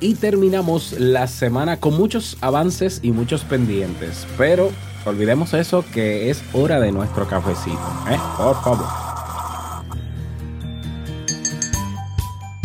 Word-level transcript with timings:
y 0.00 0.14
terminamos 0.14 0.92
la 0.98 1.26
semana 1.26 1.78
con 1.78 1.96
muchos 1.96 2.36
avances 2.40 3.00
y 3.02 3.12
muchos 3.12 3.44
pendientes. 3.44 4.26
Pero 4.36 4.70
olvidemos 5.04 5.54
eso 5.54 5.84
que 5.92 6.30
es 6.30 6.42
hora 6.52 6.80
de 6.80 6.92
nuestro 6.92 7.26
cafecito, 7.26 7.78
¿eh? 8.10 8.18
Por 8.36 8.62
favor. 8.62 8.86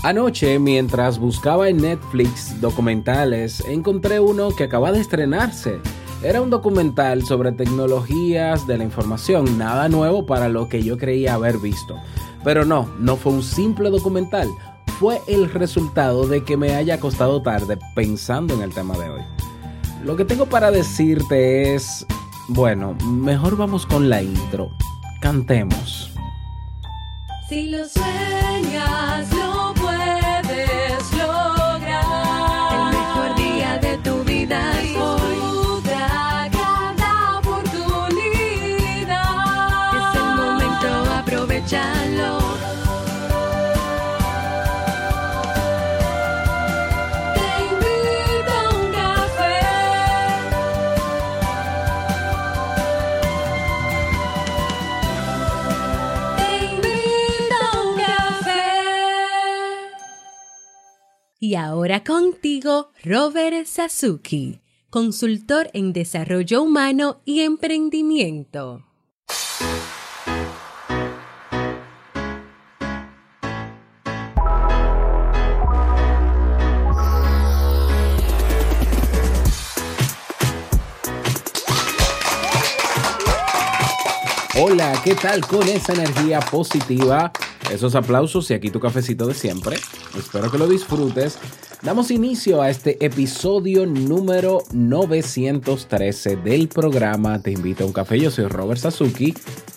Anoche, 0.04 0.60
mientras 0.60 1.18
buscaba 1.18 1.68
en 1.68 1.78
Netflix 1.78 2.62
documentales, 2.62 3.64
encontré 3.68 4.20
uno 4.20 4.50
que 4.52 4.66
acaba 4.66 4.92
de 4.92 5.02
estrenarse. 5.02 5.80
Era 6.22 6.42
un 6.42 6.52
documental 6.52 7.24
sobre 7.24 7.52
tecnologías 7.52 8.68
de 8.68 8.78
la 8.78 8.84
información, 8.84 9.58
nada 9.58 9.90
nuevo 9.90 10.28
para 10.28 10.48
lo 10.48 10.70
que 10.70 10.84
yo 10.84 11.00
creía 11.00 11.34
haber 11.34 11.58
visto. 11.58 11.96
Pero 12.44 12.66
no, 12.66 12.88
no 13.00 13.16
fue 13.16 13.34
un 13.34 13.42
simple 13.42 13.90
documental, 13.90 14.48
fue 15.00 15.22
el 15.28 15.52
resultado 15.52 16.28
de 16.28 16.44
que 16.44 16.58
me 16.58 16.74
haya 16.74 16.96
acostado 16.96 17.42
tarde 17.42 17.78
pensando 17.96 18.54
en 18.54 18.62
el 18.62 18.74
tema 18.74 18.98
de 18.98 19.10
hoy. 19.10 19.22
Lo 20.04 20.16
que 20.16 20.26
tengo 20.26 20.46
para 20.46 20.72
decirte 20.72 21.76
es, 21.76 22.06
bueno, 22.48 22.96
mejor 23.04 23.58
vamos 23.58 23.86
con 23.86 24.10
la 24.10 24.22
intro. 24.22 24.70
Cantemos. 25.22 26.12
Si 27.50 27.70
lo 27.70 27.88
sueñas, 27.88 29.28
Y 61.48 61.54
ahora 61.54 62.04
contigo, 62.04 62.90
Robert 63.04 63.68
Sasuki, 63.68 64.62
consultor 64.90 65.70
en 65.74 65.94
desarrollo 65.94 66.64
humano 66.64 67.22
y 67.24 67.42
emprendimiento. 67.42 68.84
Hola, 84.60 85.00
¿qué 85.04 85.14
tal 85.14 85.46
con 85.46 85.68
esa 85.68 85.94
energía 85.94 86.40
positiva? 86.40 87.32
Esos 87.72 87.96
aplausos 87.96 88.50
y 88.52 88.54
aquí 88.54 88.70
tu 88.70 88.80
cafecito 88.80 89.28
de 89.28 89.34
siempre. 89.34 89.78
Espero 90.18 90.52
que 90.52 90.58
lo 90.58 90.68
disfrutes. 90.68 91.40
Damos 91.82 92.10
inicio 92.12 92.62
a 92.62 92.70
este 92.70 93.04
episodio 93.04 93.86
número 93.86 94.60
913 94.72 96.38
del 96.38 96.68
programa 96.68 97.42
Te 97.42 97.52
invito 97.52 97.84
a 97.84 97.88
un 97.88 97.94
café. 97.94 98.20
Yo 98.20 98.32
soy 98.32 98.46
Robert 98.46 98.80
Sasuki 98.80 99.34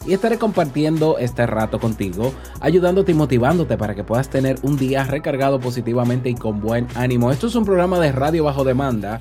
y 0.06 0.12
estaré 0.12 0.39
compartiendo 0.39 1.19
este 1.19 1.47
rato 1.47 1.78
contigo, 1.81 2.33
ayudándote 2.61 3.12
y 3.12 3.14
motivándote 3.14 3.77
para 3.77 3.94
que 3.94 4.05
puedas 4.05 4.31
tener 4.31 4.59
un 4.62 4.77
día 4.77 5.05
recargado 5.05 5.59
positivamente 5.59 6.31
y 6.31 6.34
con 6.34 6.61
buen 6.61 6.86
ánimo. 6.94 7.33
Esto 7.33 7.47
es 7.47 7.55
un 7.56 7.64
programa 7.64 7.98
de 8.00 8.12
radio 8.12 8.44
bajo 8.44 8.64
demanda 8.64 9.20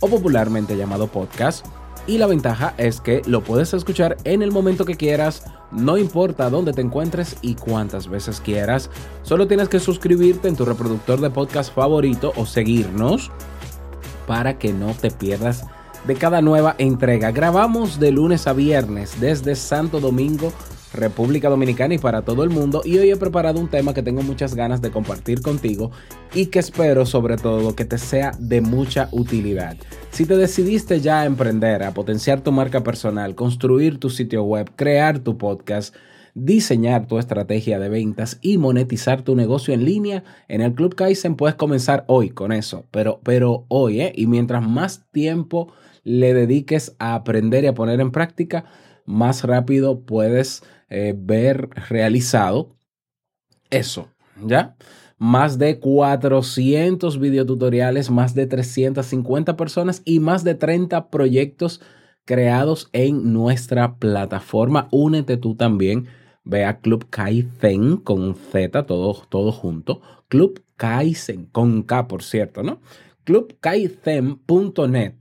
o 0.00 0.08
popularmente 0.08 0.76
llamado 0.76 1.08
podcast. 1.08 1.64
Y 2.08 2.16
la 2.16 2.26
ventaja 2.26 2.72
es 2.78 3.02
que 3.02 3.20
lo 3.26 3.42
puedes 3.42 3.74
escuchar 3.74 4.16
en 4.24 4.40
el 4.40 4.50
momento 4.50 4.86
que 4.86 4.96
quieras, 4.96 5.44
no 5.70 5.98
importa 5.98 6.48
dónde 6.48 6.72
te 6.72 6.80
encuentres 6.80 7.36
y 7.42 7.54
cuántas 7.54 8.08
veces 8.08 8.40
quieras. 8.40 8.88
Solo 9.22 9.46
tienes 9.46 9.68
que 9.68 9.78
suscribirte 9.78 10.48
en 10.48 10.56
tu 10.56 10.64
reproductor 10.64 11.20
de 11.20 11.28
podcast 11.28 11.74
favorito 11.74 12.32
o 12.36 12.46
seguirnos 12.46 13.30
para 14.26 14.58
que 14.58 14.72
no 14.72 14.94
te 14.94 15.10
pierdas 15.10 15.66
de 16.06 16.14
cada 16.14 16.40
nueva 16.40 16.74
entrega. 16.78 17.30
Grabamos 17.30 18.00
de 18.00 18.10
lunes 18.10 18.46
a 18.46 18.54
viernes 18.54 19.20
desde 19.20 19.54
Santo 19.54 20.00
Domingo, 20.00 20.50
República 20.92 21.48
Dominicana 21.48 21.94
y 21.94 21.98
para 21.98 22.22
todo 22.22 22.44
el 22.44 22.50
mundo. 22.50 22.82
Y 22.84 22.98
hoy 22.98 23.10
he 23.10 23.16
preparado 23.16 23.60
un 23.60 23.68
tema 23.68 23.94
que 23.94 24.02
tengo 24.02 24.22
muchas 24.22 24.54
ganas 24.54 24.80
de 24.82 24.90
compartir 24.90 25.42
contigo 25.42 25.90
y 26.34 26.46
que 26.46 26.58
espero 26.58 27.06
sobre 27.06 27.36
todo 27.36 27.74
que 27.74 27.84
te 27.84 27.98
sea 27.98 28.32
de 28.38 28.60
mucha 28.60 29.08
utilidad. 29.12 29.76
Si 30.10 30.24
te 30.26 30.36
decidiste 30.36 31.00
ya 31.00 31.22
a 31.22 31.26
emprender, 31.26 31.82
a 31.82 31.94
potenciar 31.94 32.40
tu 32.40 32.52
marca 32.52 32.82
personal, 32.82 33.34
construir 33.34 33.98
tu 33.98 34.10
sitio 34.10 34.42
web, 34.42 34.70
crear 34.76 35.18
tu 35.18 35.38
podcast, 35.38 35.94
diseñar 36.34 37.06
tu 37.06 37.18
estrategia 37.18 37.78
de 37.78 37.88
ventas 37.88 38.38
y 38.40 38.58
monetizar 38.58 39.22
tu 39.22 39.34
negocio 39.34 39.74
en 39.74 39.84
línea, 39.84 40.24
en 40.48 40.60
el 40.60 40.74
Club 40.74 40.94
Kaizen 40.94 41.34
puedes 41.34 41.56
comenzar 41.56 42.04
hoy 42.06 42.30
con 42.30 42.52
eso, 42.52 42.86
pero, 42.90 43.20
pero 43.22 43.64
hoy, 43.68 44.00
¿eh? 44.00 44.12
Y 44.14 44.26
mientras 44.26 44.66
más 44.66 45.04
tiempo 45.10 45.72
le 46.04 46.34
dediques 46.34 46.94
a 46.98 47.14
aprender 47.14 47.64
y 47.64 47.66
a 47.66 47.74
poner 47.74 48.00
en 48.00 48.12
práctica, 48.12 48.64
más 49.04 49.44
rápido 49.44 50.00
puedes 50.00 50.62
eh, 50.88 51.14
ver 51.16 51.68
realizado 51.88 52.76
eso, 53.70 54.08
¿ya? 54.44 54.76
Más 55.18 55.58
de 55.58 55.80
400 55.80 57.18
videotutoriales, 57.18 58.10
más 58.10 58.34
de 58.34 58.46
350 58.46 59.56
personas 59.56 60.02
y 60.04 60.20
más 60.20 60.44
de 60.44 60.54
30 60.54 61.10
proyectos 61.10 61.80
creados 62.24 62.88
en 62.92 63.32
nuestra 63.32 63.96
plataforma. 63.96 64.88
Únete 64.92 65.36
tú 65.36 65.54
también. 65.56 66.06
Ve 66.44 66.64
a 66.64 66.78
Club 66.78 67.08
Kaizen 67.10 67.96
con 67.98 68.34
Z, 68.34 68.86
todo, 68.86 69.24
todo 69.28 69.52
junto. 69.52 70.00
Club 70.28 70.62
Kaizen, 70.76 71.46
con 71.46 71.82
K, 71.82 72.08
por 72.08 72.22
cierto, 72.22 72.62
¿no? 72.62 72.80
clubkaizen.net. 73.28 75.14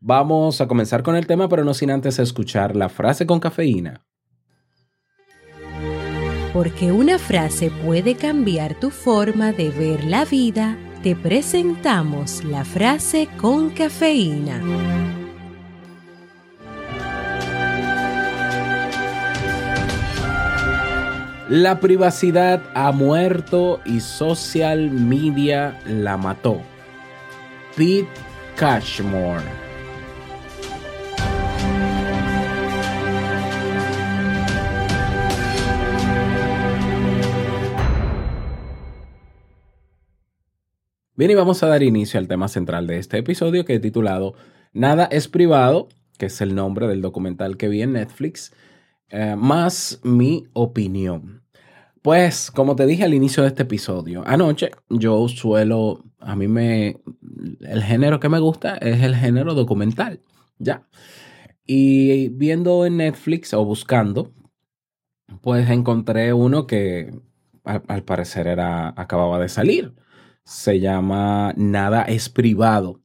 Vamos 0.00 0.62
a 0.62 0.66
comenzar 0.66 1.02
con 1.02 1.14
el 1.14 1.26
tema, 1.26 1.46
pero 1.50 1.62
no 1.62 1.74
sin 1.74 1.90
antes 1.90 2.18
escuchar 2.18 2.74
la 2.74 2.88
frase 2.88 3.26
con 3.26 3.38
cafeína. 3.38 4.02
Porque 6.52 6.90
una 6.90 7.18
frase 7.18 7.70
puede 7.70 8.16
cambiar 8.16 8.74
tu 8.74 8.90
forma 8.90 9.52
de 9.52 9.70
ver 9.70 10.04
la 10.04 10.24
vida, 10.24 10.76
te 11.02 11.14
presentamos 11.14 12.42
la 12.42 12.64
frase 12.64 13.28
con 13.38 13.70
cafeína. 13.70 14.60
La 21.48 21.80
privacidad 21.80 22.62
ha 22.74 22.92
muerto 22.92 23.80
y 23.84 24.00
social 24.00 24.90
media 24.90 25.80
la 25.84 26.16
mató. 26.16 26.60
Pete 27.76 28.08
Cashmore. 28.56 29.59
Bien, 41.20 41.32
y 41.32 41.34
vamos 41.34 41.62
a 41.62 41.66
dar 41.66 41.82
inicio 41.82 42.18
al 42.18 42.28
tema 42.28 42.48
central 42.48 42.86
de 42.86 42.96
este 42.96 43.18
episodio 43.18 43.66
que 43.66 43.74
he 43.74 43.78
titulado 43.78 44.32
Nada 44.72 45.04
es 45.04 45.28
privado, 45.28 45.90
que 46.16 46.24
es 46.24 46.40
el 46.40 46.54
nombre 46.54 46.88
del 46.88 47.02
documental 47.02 47.58
que 47.58 47.68
vi 47.68 47.82
en 47.82 47.92
Netflix, 47.92 48.54
eh, 49.10 49.36
más 49.36 50.00
mi 50.02 50.46
opinión. 50.54 51.42
Pues, 52.00 52.50
como 52.50 52.74
te 52.74 52.86
dije 52.86 53.04
al 53.04 53.12
inicio 53.12 53.42
de 53.42 53.50
este 53.50 53.64
episodio, 53.64 54.22
anoche 54.26 54.70
yo 54.88 55.28
suelo, 55.28 56.02
a 56.20 56.34
mí 56.36 56.48
me, 56.48 57.02
el 57.60 57.82
género 57.82 58.18
que 58.18 58.30
me 58.30 58.38
gusta 58.38 58.76
es 58.76 59.02
el 59.02 59.14
género 59.14 59.52
documental, 59.52 60.20
ya. 60.58 60.88
Y 61.66 62.30
viendo 62.30 62.86
en 62.86 62.96
Netflix 62.96 63.52
o 63.52 63.62
buscando, 63.62 64.32
pues 65.42 65.68
encontré 65.68 66.32
uno 66.32 66.66
que 66.66 67.12
al, 67.64 67.82
al 67.88 68.04
parecer 68.04 68.46
era, 68.46 68.94
acababa 68.96 69.38
de 69.38 69.50
salir. 69.50 69.92
Se 70.44 70.80
llama 70.80 71.52
Nada 71.56 72.02
es 72.04 72.28
privado. 72.28 73.00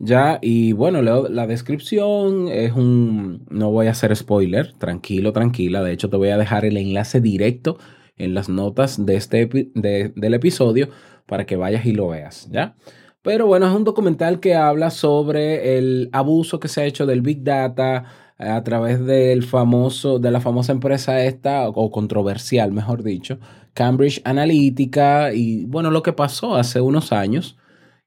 Ya, 0.00 0.38
y 0.42 0.72
bueno, 0.72 1.02
la 1.02 1.46
descripción, 1.46 2.48
es 2.48 2.72
un, 2.72 3.46
no 3.50 3.70
voy 3.70 3.86
a 3.88 3.92
hacer 3.92 4.14
spoiler, 4.16 4.72
tranquilo, 4.74 5.32
tranquila, 5.32 5.82
de 5.82 5.92
hecho 5.92 6.10
te 6.10 6.16
voy 6.18 6.30
a 6.30 6.38
dejar 6.38 6.64
el 6.64 6.76
enlace 6.76 7.20
directo 7.20 7.78
en 8.16 8.34
las 8.34 8.48
notas 8.48 9.06
de 9.06 9.16
este, 9.16 9.46
de- 9.74 10.12
del 10.16 10.34
episodio 10.34 10.90
para 11.26 11.46
que 11.46 11.56
vayas 11.56 11.86
y 11.86 11.92
lo 11.92 12.08
veas, 12.08 12.48
¿ya? 12.50 12.76
Pero 13.22 13.46
bueno, 13.46 13.66
es 13.68 13.74
un 13.74 13.84
documental 13.84 14.40
que 14.40 14.54
habla 14.56 14.90
sobre 14.90 15.78
el 15.78 16.10
abuso 16.12 16.60
que 16.60 16.68
se 16.68 16.82
ha 16.82 16.86
hecho 16.86 17.06
del 17.06 17.22
Big 17.22 17.44
Data 17.44 18.04
a 18.38 18.62
través 18.64 19.04
del 19.04 19.44
famoso, 19.44 20.18
de 20.18 20.30
la 20.30 20.40
famosa 20.40 20.72
empresa 20.72 21.24
esta, 21.24 21.68
o 21.68 21.90
controversial, 21.90 22.72
mejor 22.72 23.02
dicho, 23.02 23.38
Cambridge 23.74 24.20
Analytica, 24.24 25.32
y 25.32 25.64
bueno, 25.66 25.90
lo 25.90 26.02
que 26.02 26.12
pasó 26.12 26.56
hace 26.56 26.80
unos 26.80 27.12
años 27.12 27.56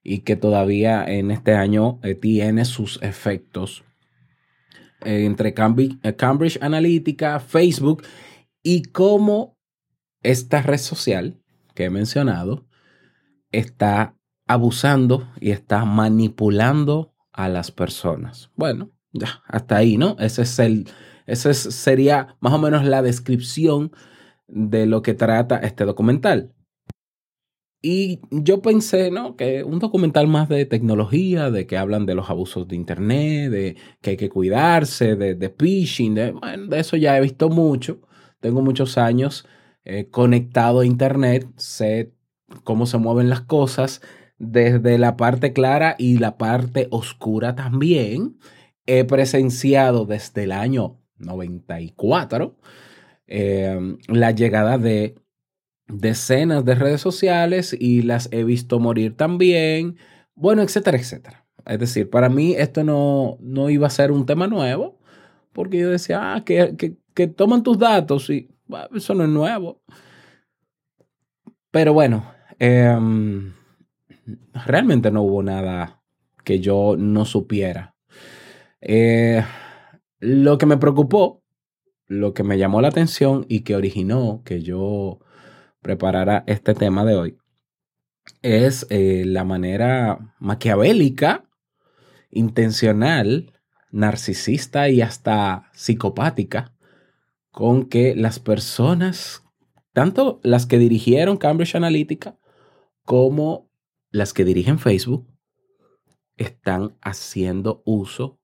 y 0.02 0.20
que 0.20 0.36
todavía 0.36 1.04
en 1.04 1.30
este 1.30 1.54
año 1.54 1.98
eh, 2.02 2.14
tiene 2.14 2.64
sus 2.64 2.98
efectos 3.02 3.84
eh, 5.04 5.24
entre 5.24 5.54
Cambridge, 5.54 5.98
eh, 6.02 6.14
Cambridge 6.14 6.58
Analytica, 6.62 7.40
Facebook 7.40 8.02
y 8.62 8.82
cómo 8.82 9.56
esta 10.22 10.62
red 10.62 10.78
social 10.78 11.40
que 11.74 11.84
he 11.84 11.90
mencionado 11.90 12.66
está 13.52 14.16
abusando 14.46 15.30
y 15.40 15.50
está 15.50 15.84
manipulando 15.84 17.14
a 17.32 17.48
las 17.48 17.70
personas. 17.70 18.50
Bueno, 18.56 18.90
ya, 19.12 19.42
hasta 19.46 19.76
ahí, 19.76 19.96
¿no? 19.96 20.16
Ese 20.18 20.42
es 20.42 20.58
el, 20.58 20.88
esa 21.26 21.50
es- 21.50 21.58
sería 21.74 22.36
más 22.40 22.52
o 22.52 22.58
menos 22.58 22.84
la 22.84 23.02
descripción 23.02 23.92
de 24.48 24.86
lo 24.86 25.02
que 25.02 25.14
trata 25.14 25.58
este 25.58 25.84
documental. 25.84 26.54
Y 27.80 28.20
yo 28.32 28.60
pensé, 28.60 29.10
¿no? 29.12 29.36
Que 29.36 29.62
un 29.62 29.78
documental 29.78 30.26
más 30.26 30.48
de 30.48 30.66
tecnología, 30.66 31.50
de 31.52 31.66
que 31.68 31.76
hablan 31.78 32.06
de 32.06 32.16
los 32.16 32.28
abusos 32.28 32.66
de 32.66 32.74
Internet, 32.74 33.50
de 33.52 33.76
que 34.02 34.10
hay 34.10 34.16
que 34.16 34.28
cuidarse, 34.28 35.14
de, 35.14 35.36
de 35.36 35.48
phishing, 35.50 36.14
de, 36.14 36.32
bueno, 36.32 36.66
de 36.66 36.80
eso 36.80 36.96
ya 36.96 37.16
he 37.16 37.20
visto 37.20 37.48
mucho. 37.50 38.00
Tengo 38.40 38.62
muchos 38.62 38.98
años 38.98 39.46
eh, 39.84 40.08
conectado 40.10 40.80
a 40.80 40.86
Internet, 40.86 41.46
sé 41.56 42.12
cómo 42.64 42.84
se 42.86 42.98
mueven 42.98 43.30
las 43.30 43.42
cosas 43.42 44.00
desde 44.38 44.98
la 44.98 45.16
parte 45.16 45.52
clara 45.52 45.94
y 45.98 46.18
la 46.18 46.36
parte 46.36 46.88
oscura 46.90 47.54
también. 47.54 48.38
He 48.90 49.04
presenciado 49.04 50.06
desde 50.06 50.44
el 50.44 50.52
año 50.52 50.96
94 51.18 52.56
eh, 53.26 53.96
la 54.08 54.30
llegada 54.30 54.78
de 54.78 55.14
decenas 55.88 56.64
de 56.64 56.74
redes 56.74 57.02
sociales 57.02 57.76
y 57.78 58.00
las 58.00 58.30
he 58.32 58.44
visto 58.44 58.80
morir 58.80 59.14
también, 59.14 59.98
bueno, 60.34 60.62
etcétera, 60.62 60.96
etcétera. 60.96 61.46
Es 61.66 61.78
decir, 61.78 62.08
para 62.08 62.30
mí 62.30 62.54
esto 62.56 62.82
no, 62.82 63.36
no 63.40 63.68
iba 63.68 63.86
a 63.86 63.90
ser 63.90 64.10
un 64.10 64.24
tema 64.24 64.46
nuevo, 64.46 64.98
porque 65.52 65.78
yo 65.78 65.90
decía, 65.90 66.34
ah, 66.34 66.44
que, 66.44 66.74
que, 67.14 67.26
toman 67.26 67.62
tus 67.62 67.78
datos 67.78 68.30
y 68.30 68.48
bueno, 68.66 68.88
eso 68.94 69.12
no 69.12 69.24
es 69.24 69.30
nuevo. 69.30 69.82
Pero 71.70 71.92
bueno, 71.92 72.24
em, 72.58 73.52
realmente 74.66 75.10
no 75.10 75.22
hubo 75.22 75.42
nada 75.42 76.00
que 76.42 76.60
yo 76.60 76.96
no 76.96 77.26
supiera. 77.26 77.97
Eh, 78.80 79.44
lo 80.20 80.58
que 80.58 80.66
me 80.66 80.76
preocupó, 80.76 81.42
lo 82.06 82.34
que 82.34 82.42
me 82.42 82.58
llamó 82.58 82.80
la 82.80 82.88
atención 82.88 83.44
y 83.48 83.60
que 83.60 83.76
originó 83.76 84.42
que 84.44 84.62
yo 84.62 85.20
preparara 85.82 86.44
este 86.46 86.74
tema 86.74 87.04
de 87.04 87.16
hoy 87.16 87.38
es 88.42 88.86
eh, 88.90 89.24
la 89.26 89.44
manera 89.44 90.34
maquiavélica, 90.38 91.44
intencional, 92.30 93.52
narcisista 93.90 94.88
y 94.88 95.00
hasta 95.00 95.70
psicopática 95.72 96.74
con 97.50 97.88
que 97.88 98.14
las 98.14 98.38
personas, 98.38 99.42
tanto 99.92 100.40
las 100.42 100.66
que 100.66 100.78
dirigieron 100.78 101.38
Cambridge 101.38 101.74
Analytica 101.74 102.38
como 103.04 103.70
las 104.10 104.32
que 104.34 104.44
dirigen 104.44 104.78
Facebook, 104.78 105.26
están 106.36 106.96
haciendo 107.00 107.82
uso 107.84 108.38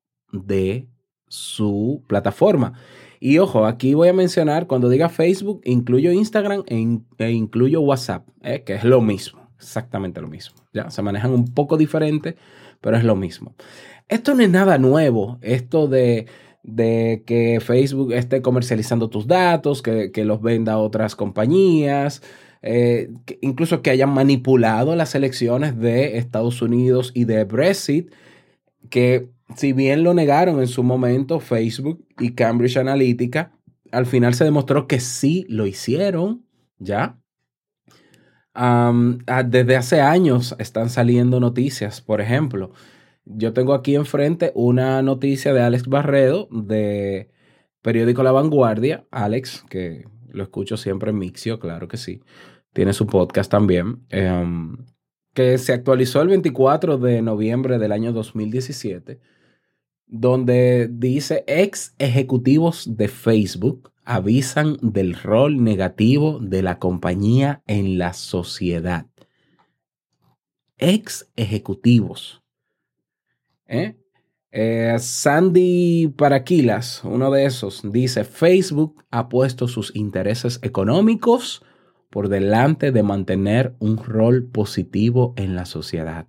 de 0.44 0.88
su 1.28 2.02
plataforma. 2.06 2.74
Y 3.20 3.38
ojo, 3.38 3.66
aquí 3.66 3.94
voy 3.94 4.08
a 4.08 4.12
mencionar, 4.12 4.66
cuando 4.66 4.88
diga 4.88 5.08
Facebook, 5.08 5.62
incluyo 5.64 6.12
Instagram 6.12 6.64
e, 6.66 6.98
e 7.18 7.30
incluyo 7.30 7.80
WhatsApp, 7.80 8.28
eh, 8.42 8.62
que 8.64 8.74
es 8.74 8.84
lo 8.84 9.00
mismo, 9.00 9.48
exactamente 9.56 10.20
lo 10.20 10.28
mismo. 10.28 10.56
Ya, 10.72 10.90
se 10.90 11.00
manejan 11.02 11.32
un 11.32 11.54
poco 11.54 11.76
diferente, 11.76 12.36
pero 12.80 12.96
es 12.96 13.04
lo 13.04 13.16
mismo. 13.16 13.54
Esto 14.08 14.34
no 14.34 14.42
es 14.42 14.50
nada 14.50 14.76
nuevo, 14.76 15.38
esto 15.40 15.86
de, 15.88 16.26
de 16.62 17.22
que 17.24 17.60
Facebook 17.60 18.12
esté 18.12 18.42
comercializando 18.42 19.08
tus 19.08 19.26
datos, 19.26 19.80
que, 19.80 20.10
que 20.12 20.24
los 20.24 20.42
venda 20.42 20.74
a 20.74 20.78
otras 20.78 21.16
compañías, 21.16 22.20
eh, 22.66 23.10
incluso 23.42 23.82
que 23.82 23.90
hayan 23.90 24.08
manipulado 24.08 24.96
las 24.96 25.14
elecciones 25.14 25.78
de 25.78 26.16
Estados 26.16 26.62
Unidos 26.62 27.12
y 27.14 27.24
de 27.24 27.44
Brexit, 27.44 28.10
que 28.88 29.28
si 29.56 29.72
bien 29.72 30.02
lo 30.02 30.14
negaron 30.14 30.60
en 30.60 30.68
su 30.68 30.82
momento 30.82 31.40
Facebook 31.40 32.06
y 32.18 32.34
Cambridge 32.34 32.76
Analytica, 32.76 33.52
al 33.92 34.06
final 34.06 34.34
se 34.34 34.44
demostró 34.44 34.86
que 34.86 35.00
sí 35.00 35.46
lo 35.48 35.66
hicieron, 35.66 36.44
¿ya? 36.78 37.18
Ah, 38.54 38.92
desde 39.44 39.76
hace 39.76 40.00
años 40.00 40.54
están 40.58 40.88
saliendo 40.88 41.40
noticias, 41.40 42.00
por 42.00 42.20
ejemplo, 42.20 42.72
yo 43.24 43.52
tengo 43.52 43.74
aquí 43.74 43.96
enfrente 43.96 44.52
una 44.54 45.02
noticia 45.02 45.52
de 45.52 45.62
Alex 45.62 45.88
Barredo 45.88 46.48
de 46.50 47.30
periódico 47.82 48.22
La 48.22 48.32
Vanguardia, 48.32 49.06
Alex, 49.10 49.64
que 49.68 50.04
lo 50.28 50.44
escucho 50.44 50.76
siempre 50.76 51.10
en 51.10 51.18
Mixio, 51.18 51.58
claro 51.58 51.88
que 51.88 51.96
sí, 51.96 52.22
tiene 52.72 52.92
su 52.92 53.06
podcast 53.06 53.50
también, 53.50 54.04
em, 54.10 54.76
que 55.32 55.58
se 55.58 55.72
actualizó 55.72 56.22
el 56.22 56.28
24 56.28 56.98
de 56.98 57.22
noviembre 57.22 57.78
del 57.78 57.92
año 57.92 58.12
2017 58.12 59.20
donde 60.16 60.88
dice 60.92 61.42
ex 61.48 61.92
ejecutivos 61.98 62.96
de 62.96 63.08
Facebook 63.08 63.90
avisan 64.04 64.76
del 64.80 65.14
rol 65.14 65.64
negativo 65.64 66.38
de 66.38 66.62
la 66.62 66.78
compañía 66.78 67.64
en 67.66 67.98
la 67.98 68.12
sociedad. 68.12 69.06
Ex 70.78 71.28
ejecutivos. 71.34 72.42
¿Eh? 73.66 73.96
Eh, 74.52 74.94
Sandy 75.00 76.14
Paraquilas, 76.16 77.02
uno 77.02 77.32
de 77.32 77.46
esos, 77.46 77.82
dice, 77.90 78.22
Facebook 78.22 79.04
ha 79.10 79.28
puesto 79.28 79.66
sus 79.66 79.96
intereses 79.96 80.60
económicos 80.62 81.64
por 82.08 82.28
delante 82.28 82.92
de 82.92 83.02
mantener 83.02 83.74
un 83.80 83.96
rol 83.96 84.48
positivo 84.48 85.34
en 85.36 85.56
la 85.56 85.64
sociedad 85.64 86.28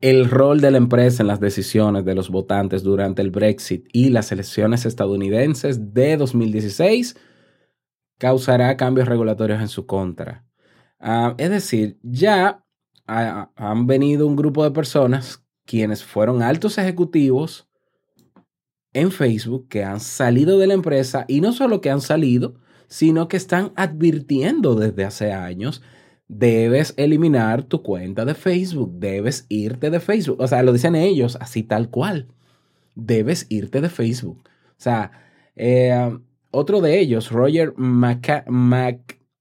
el 0.00 0.30
rol 0.30 0.60
de 0.60 0.70
la 0.70 0.78
empresa 0.78 1.22
en 1.22 1.26
las 1.26 1.40
decisiones 1.40 2.04
de 2.04 2.14
los 2.14 2.30
votantes 2.30 2.82
durante 2.82 3.22
el 3.22 3.30
Brexit 3.30 3.88
y 3.92 4.10
las 4.10 4.30
elecciones 4.30 4.86
estadounidenses 4.86 5.92
de 5.92 6.16
2016 6.16 7.16
causará 8.18 8.76
cambios 8.76 9.08
regulatorios 9.08 9.60
en 9.60 9.68
su 9.68 9.86
contra. 9.86 10.44
Ah, 11.00 11.34
es 11.38 11.50
decir, 11.50 11.98
ya 12.02 12.64
han 13.06 13.86
venido 13.86 14.26
un 14.26 14.36
grupo 14.36 14.62
de 14.64 14.70
personas 14.70 15.44
quienes 15.64 16.04
fueron 16.04 16.42
altos 16.42 16.78
ejecutivos 16.78 17.68
en 18.92 19.10
Facebook 19.10 19.68
que 19.68 19.84
han 19.84 20.00
salido 20.00 20.58
de 20.58 20.66
la 20.66 20.74
empresa 20.74 21.24
y 21.28 21.40
no 21.40 21.52
solo 21.52 21.80
que 21.80 21.90
han 21.90 22.00
salido, 22.00 22.60
sino 22.88 23.28
que 23.28 23.36
están 23.36 23.72
advirtiendo 23.76 24.74
desde 24.74 25.04
hace 25.04 25.32
años 25.32 25.82
debes 26.28 26.94
eliminar 26.96 27.64
tu 27.64 27.82
cuenta 27.82 28.24
de 28.24 28.34
Facebook, 28.34 28.92
debes 28.98 29.46
irte 29.48 29.90
de 29.90 30.00
Facebook. 30.00 30.40
O 30.40 30.46
sea, 30.46 30.62
lo 30.62 30.72
dicen 30.72 30.94
ellos 30.94 31.36
así 31.40 31.62
tal 31.62 31.88
cual. 31.90 32.28
Debes 32.94 33.46
irte 33.48 33.80
de 33.80 33.88
Facebook. 33.88 34.38
O 34.70 34.80
sea, 34.80 35.10
eh, 35.56 36.16
otro 36.50 36.80
de 36.80 36.98
ellos, 37.00 37.30
Roger 37.30 37.74
Maca- 37.76 38.44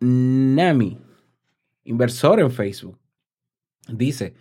McNamee, 0.02 0.98
inversor 1.84 2.40
en 2.40 2.52
Facebook, 2.52 2.98
dice, 3.88 4.34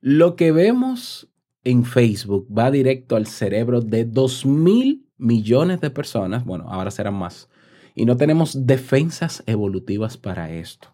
lo 0.00 0.36
que 0.36 0.52
vemos 0.52 1.28
en 1.64 1.84
Facebook 1.84 2.46
va 2.56 2.70
directo 2.70 3.16
al 3.16 3.26
cerebro 3.26 3.80
de 3.80 4.04
2 4.04 4.46
mil 4.46 5.06
millones 5.16 5.80
de 5.80 5.90
personas, 5.90 6.44
bueno, 6.44 6.66
ahora 6.68 6.90
serán 6.90 7.14
más, 7.14 7.48
y 7.94 8.04
no 8.04 8.16
tenemos 8.16 8.66
defensas 8.66 9.42
evolutivas 9.46 10.16
para 10.16 10.50
esto. 10.52 10.88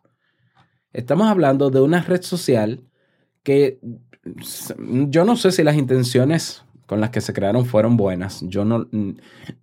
Estamos 0.95 1.27
hablando 1.27 1.69
de 1.71 1.81
una 1.83 2.01
red 2.03 2.23
social 2.23 2.83
que 3.43 3.79
yo 5.11 5.25
no 5.25 5.37
sé 5.37 5.53
si 5.53 5.63
las 5.63 5.77
intenciones 5.77 6.65
con 6.87 7.01
las 7.01 7.11
que 7.11 7.21
se 7.21 7.33
crearon 7.35 7.67
fueron 7.67 7.97
buenas. 7.97 8.41
Yo 8.49 8.65
no, 8.65 8.89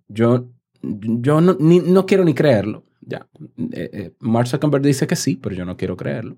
yo, 0.08 0.48
yo 0.82 1.40
no, 1.40 1.56
ni- 1.58 1.80
no 1.80 2.06
quiero 2.06 2.24
ni 2.24 2.34
creerlo. 2.34 2.84
Ya. 3.00 3.26
Eh, 3.72 3.90
eh, 3.92 4.12
Mark 4.20 4.46
Zuckerberg 4.46 4.84
dice 4.84 5.06
que 5.08 5.16
sí, 5.16 5.36
pero 5.36 5.56
yo 5.56 5.64
no 5.64 5.76
quiero 5.76 5.96
creerlo. 5.96 6.36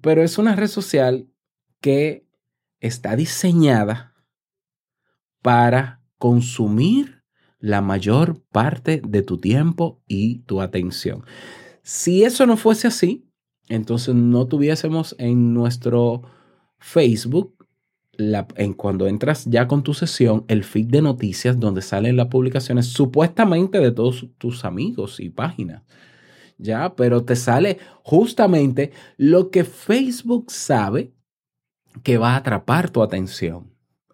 Pero 0.00 0.22
es 0.22 0.38
una 0.38 0.56
red 0.56 0.68
social 0.68 1.26
que 1.80 2.24
está 2.80 3.16
diseñada 3.16 4.14
para 5.42 6.00
consumir 6.18 7.22
la 7.58 7.80
mayor 7.80 8.40
parte 8.52 9.02
de 9.06 9.22
tu 9.22 9.38
tiempo 9.38 10.00
y 10.06 10.40
tu 10.40 10.60
atención. 10.60 11.24
Si 11.88 12.22
eso 12.22 12.44
no 12.44 12.58
fuese 12.58 12.86
así, 12.86 13.24
entonces 13.70 14.14
no 14.14 14.46
tuviésemos 14.46 15.16
en 15.18 15.54
nuestro 15.54 16.20
Facebook, 16.76 17.66
en 18.18 18.74
cuando 18.74 19.06
entras 19.06 19.46
ya 19.46 19.66
con 19.66 19.82
tu 19.82 19.94
sesión, 19.94 20.44
el 20.48 20.64
feed 20.64 20.88
de 20.88 21.00
noticias 21.00 21.58
donde 21.58 21.80
salen 21.80 22.16
las 22.16 22.26
publicaciones 22.26 22.88
supuestamente 22.88 23.80
de 23.80 23.90
todos 23.90 24.26
tus 24.36 24.66
amigos 24.66 25.18
y 25.18 25.30
páginas. 25.30 25.82
ya, 26.58 26.94
pero 26.94 27.24
te 27.24 27.36
sale 27.36 27.78
justamente 28.02 28.92
lo 29.16 29.50
que 29.50 29.64
Facebook 29.64 30.50
sabe 30.50 31.14
que 32.02 32.18
va 32.18 32.34
a 32.34 32.36
atrapar 32.36 32.90
tu 32.90 33.02
atención. 33.02 33.72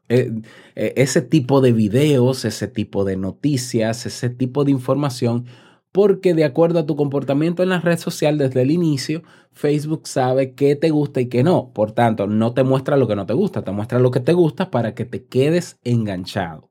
Eh, 0.09 0.31
eh, 0.77 0.93
ese 0.95 1.23
tipo 1.23 1.61
de 1.61 1.73
videos, 1.73 2.45
ese 2.45 2.69
tipo 2.69 3.05
de 3.05 3.17
noticias, 3.17 4.07
ese 4.07 4.31
tipo 4.31 4.65
de 4.65 4.71
información, 4.71 5.47
porque 5.95 6.35
de 6.35 6.45
acuerdo 6.45 6.81
a 6.81 6.87
tu 6.87 6.97
comportamiento 6.97 7.63
en 7.63 7.69
la 7.69 7.79
red 7.79 8.01
social 8.01 8.37
desde 8.37 8.63
el 8.63 8.73
inicio, 8.73 9.23
Facebook 9.53 10.09
sabe 10.09 10.55
qué 10.55 10.75
te 10.75 10.91
gusta 10.91 11.21
y 11.21 11.29
qué 11.29 11.45
no. 11.45 11.71
Por 11.73 11.93
tanto, 11.93 12.27
no 12.27 12.53
te 12.53 12.65
muestra 12.65 12.97
lo 12.97 13.07
que 13.07 13.15
no 13.15 13.27
te 13.27 13.33
gusta, 13.33 13.63
te 13.63 13.71
muestra 13.71 14.01
lo 14.01 14.11
que 14.11 14.19
te 14.19 14.33
gusta 14.33 14.73
para 14.73 14.97
que 14.97 15.05
te 15.05 15.25
quedes 15.27 15.79
enganchado. 15.85 16.69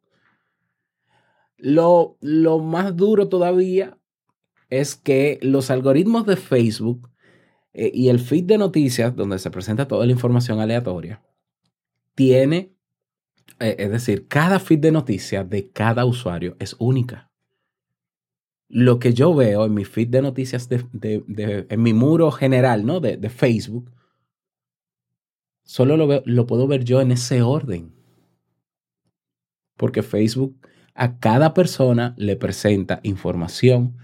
Lo, 1.56 2.18
lo 2.20 2.60
más 2.60 2.98
duro 2.98 3.30
todavía 3.30 3.98
es 4.70 4.98
que 4.98 5.40
los 5.42 5.72
algoritmos 5.72 6.26
de 6.26 6.36
Facebook 6.36 7.10
eh, 7.72 7.92
y 7.94 8.10
el 8.10 8.20
feed 8.20 8.44
de 8.44 8.58
noticias, 8.58 9.16
donde 9.16 9.40
se 9.40 9.52
presenta 9.52 9.88
toda 9.88 10.06
la 10.06 10.12
información 10.12 10.60
aleatoria, 10.60 11.24
tiene, 12.14 12.74
eh, 13.62 13.78
es 13.80 13.90
decir, 13.90 14.28
cada 14.28 14.60
feed 14.60 14.80
de 14.80 14.92
noticias 14.92 15.50
de 15.50 15.72
cada 15.72 16.04
usuario 16.04 16.58
es 16.60 16.76
única. 16.78 17.33
Lo 18.76 18.98
que 18.98 19.14
yo 19.14 19.36
veo 19.36 19.66
en 19.66 19.76
mi 19.76 19.86
feed 19.86 20.08
de 20.10 20.24
noticias, 20.24 20.68
de, 20.68 20.84
de- 20.92 21.68
en 21.70 21.84
mi 21.84 21.94
muro 21.94 22.32
general, 22.32 22.88
¿no? 22.88 23.00
De, 23.00 23.30
Facebook, 23.30 23.92
solo 25.64 25.96
lo, 25.96 26.24
lo 26.26 26.48
puedo 26.48 26.66
ver 26.68 26.84
yo 26.84 27.00
en 27.00 27.12
ese 27.12 27.44
orden. 27.44 27.94
Porque 29.78 30.02
Facebook 30.02 30.58
a 30.96 31.20
cada 31.20 31.54
persona 31.54 32.16
le 32.18 32.36
presenta 32.36 33.00
información 33.04 33.96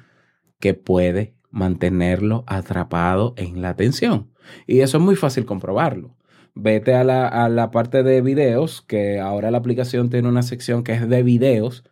que 0.59 0.75
puede 0.75 1.33
mantenerlo 1.49 2.43
atrapado 2.45 3.33
en 3.37 3.63
la 3.63 3.69
atención. 3.69 4.29
Y 4.67 4.81
eso 4.81 4.97
es 4.97 5.03
muy 5.03 5.15
fácil 5.15 5.45
comprobarlo. 5.47 6.15
Vete 6.53 6.93
a 6.93 7.03
la, 7.03 7.27
a 7.27 7.49
la 7.49 7.71
parte 7.71 8.03
de 8.03 8.21
videos, 8.21 8.83
que 8.83 9.19
ahora 9.19 9.49
la 9.49 9.57
aplicación 9.57 10.11
tiene 10.11 10.27
una 10.27 10.43
sección 10.43 10.83
que 10.83 10.93
es 10.93 11.09
de 11.09 11.23
videos, 11.23 11.83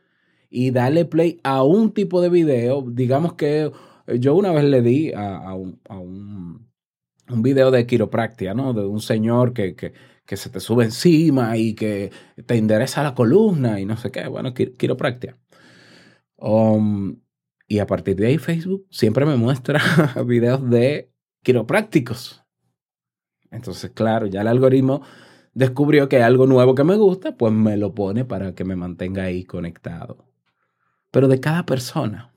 y 0.49 0.71
dale 0.71 1.05
play 1.05 1.39
a 1.43 1.63
un 1.63 1.91
tipo 1.93 2.21
de 2.21 2.29
video. 2.29 2.83
Digamos 2.87 3.33
que 3.33 3.71
eh, 4.07 4.19
yo 4.19 4.35
una 4.35 4.51
vez 4.51 4.63
le 4.65 4.81
di 4.81 5.11
a, 5.13 5.37
a 5.37 5.55
un, 5.55 5.79
a 5.89 5.97
un- 5.99 6.67
un 7.29 7.41
video 7.43 7.71
de 7.71 7.85
quiropractia, 7.87 8.53
¿no? 8.53 8.73
De 8.73 8.85
un 8.85 9.01
señor 9.01 9.53
que, 9.53 9.75
que, 9.75 9.93
que 10.25 10.37
se 10.37 10.49
te 10.49 10.59
sube 10.61 10.85
encima 10.85 11.57
y 11.57 11.75
que 11.75 12.11
te 12.45 12.55
endereza 12.57 13.03
la 13.03 13.15
columna 13.15 13.79
y 13.79 13.85
no 13.85 13.97
sé 13.97 14.11
qué. 14.11 14.27
Bueno, 14.27 14.53
qui- 14.53 14.75
quiropractia. 14.77 15.37
Um, 16.37 17.19
y 17.67 17.79
a 17.79 17.87
partir 17.87 18.15
de 18.15 18.27
ahí 18.27 18.37
Facebook 18.37 18.85
siempre 18.91 19.25
me 19.25 19.35
muestra 19.35 19.81
videos 20.25 20.67
de 20.69 21.11
quiroprácticos. 21.43 22.43
Entonces, 23.51 23.91
claro, 23.91 24.27
ya 24.27 24.41
el 24.41 24.47
algoritmo 24.47 25.01
descubrió 25.53 26.07
que 26.09 26.17
hay 26.17 26.21
algo 26.23 26.45
nuevo 26.47 26.75
que 26.75 26.83
me 26.83 26.95
gusta, 26.95 27.35
pues 27.37 27.53
me 27.53 27.77
lo 27.77 27.93
pone 27.93 28.25
para 28.25 28.53
que 28.55 28.63
me 28.65 28.75
mantenga 28.75 29.23
ahí 29.23 29.43
conectado. 29.45 30.26
Pero 31.17 31.27
de 31.27 31.39
cada 31.39 31.65
persona. 31.65 32.31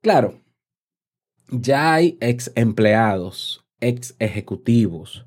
Claro, 0.00 0.40
ya 1.50 1.92
hay 1.92 2.16
ex 2.22 2.50
empleados, 2.54 3.66
ex 3.80 4.16
ejecutivos, 4.18 5.26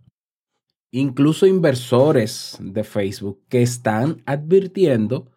incluso 0.89 1.45
inversores 1.45 2.57
de 2.59 2.83
Facebook 2.83 3.43
que 3.49 3.61
están 3.61 4.23
advirtiendo 4.25 5.29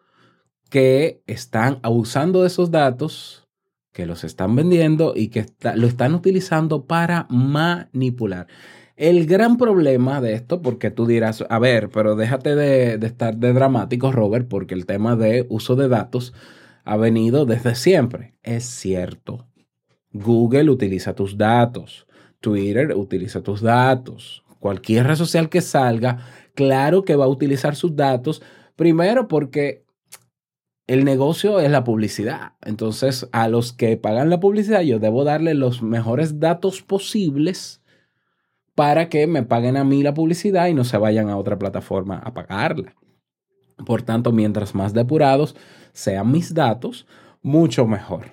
que 0.71 1.21
están 1.27 1.77
abusando 1.83 2.41
de 2.41 2.47
esos 2.47 2.71
datos, 2.71 3.47
que 3.93 4.07
los 4.07 4.23
están 4.23 4.55
vendiendo 4.55 5.13
y 5.15 5.27
que 5.27 5.45
lo 5.75 5.85
están 5.85 6.15
utilizando 6.15 6.87
para 6.87 7.27
manipular. 7.29 8.47
El 8.95 9.25
gran 9.25 9.57
problema 9.57 10.21
de 10.21 10.33
esto, 10.33 10.61
porque 10.61 10.89
tú 10.89 11.05
dirás, 11.05 11.43
a 11.49 11.59
ver, 11.59 11.89
pero 11.89 12.15
déjate 12.15 12.55
de, 12.55 12.93
estar 13.05 13.35
de 13.35 13.51
dramático, 13.51 14.13
Robert, 14.13 14.47
porque 14.47 14.73
el 14.73 14.85
tema 14.85 15.17
de 15.17 15.45
uso 15.49 15.75
de 15.75 15.89
datos 15.89 16.33
ha 16.85 16.95
venido 16.95 17.45
desde 17.45 17.75
siempre. 17.75 18.35
Es 18.41 18.63
cierto. 18.63 19.47
Google 20.13 20.69
utiliza 20.69 21.13
tus 21.13 21.37
datos, 21.37 22.07
Twitter 22.39 22.95
utiliza 22.95 23.43
tus 23.43 23.61
datos, 23.61 24.45
cualquier 24.59 25.07
red 25.07 25.15
social 25.15 25.49
que 25.49 25.59
salga, 25.59 26.19
claro 26.53 27.03
que 27.03 27.17
va 27.17 27.25
a 27.25 27.29
utilizar 27.29 27.75
sus 27.75 27.97
datos, 27.97 28.41
primero 28.77 29.27
porque 29.27 29.83
el 30.87 31.03
negocio 31.03 31.59
es 31.59 31.69
la 31.69 31.83
publicidad. 31.83 32.53
Entonces, 32.61 33.27
a 33.33 33.49
los 33.49 33.73
que 33.73 33.97
pagan 33.97 34.29
la 34.29 34.39
publicidad, 34.39 34.83
yo 34.83 34.99
debo 34.99 35.25
darle 35.25 35.53
los 35.53 35.81
mejores 35.81 36.39
datos 36.39 36.81
posibles 36.81 37.81
para 38.75 39.09
que 39.09 39.25
me 39.25 39.43
paguen 39.43 39.77
a 39.77 39.83
mí 39.83 40.03
la 40.03 40.13
publicidad 40.13 40.67
y 40.67 40.73
no 40.73 40.83
se 40.83 40.97
vayan 40.97 41.29
a 41.29 41.37
otra 41.37 41.57
plataforma 41.57 42.17
a 42.17 42.33
pagarla. 42.33 42.93
Por 43.85 44.03
tanto, 44.03 44.31
mientras 44.31 44.75
más 44.75 44.93
depurados 44.93 45.55
sean 45.93 46.31
mis 46.31 46.53
datos, 46.53 47.07
mucho 47.41 47.87
mejor. 47.87 48.25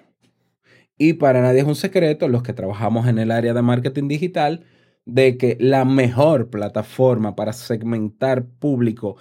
Y 0.99 1.15
para 1.15 1.41
nadie 1.43 1.61
es 1.61 1.67
un 1.67 1.75
secreto, 1.75 2.29
los 2.29 2.43
que 2.43 2.53
trabajamos 2.53 3.07
en 3.09 3.19
el 3.19 3.31
área 3.31 3.55
de 3.55 3.63
marketing 3.63 4.09
digital, 4.09 4.65
de 5.05 5.37
que 5.37 5.57
la 5.59 5.85
mejor 5.85 6.51
plataforma 6.51 7.35
para 7.35 7.53
segmentar 7.53 8.45
público 8.45 9.17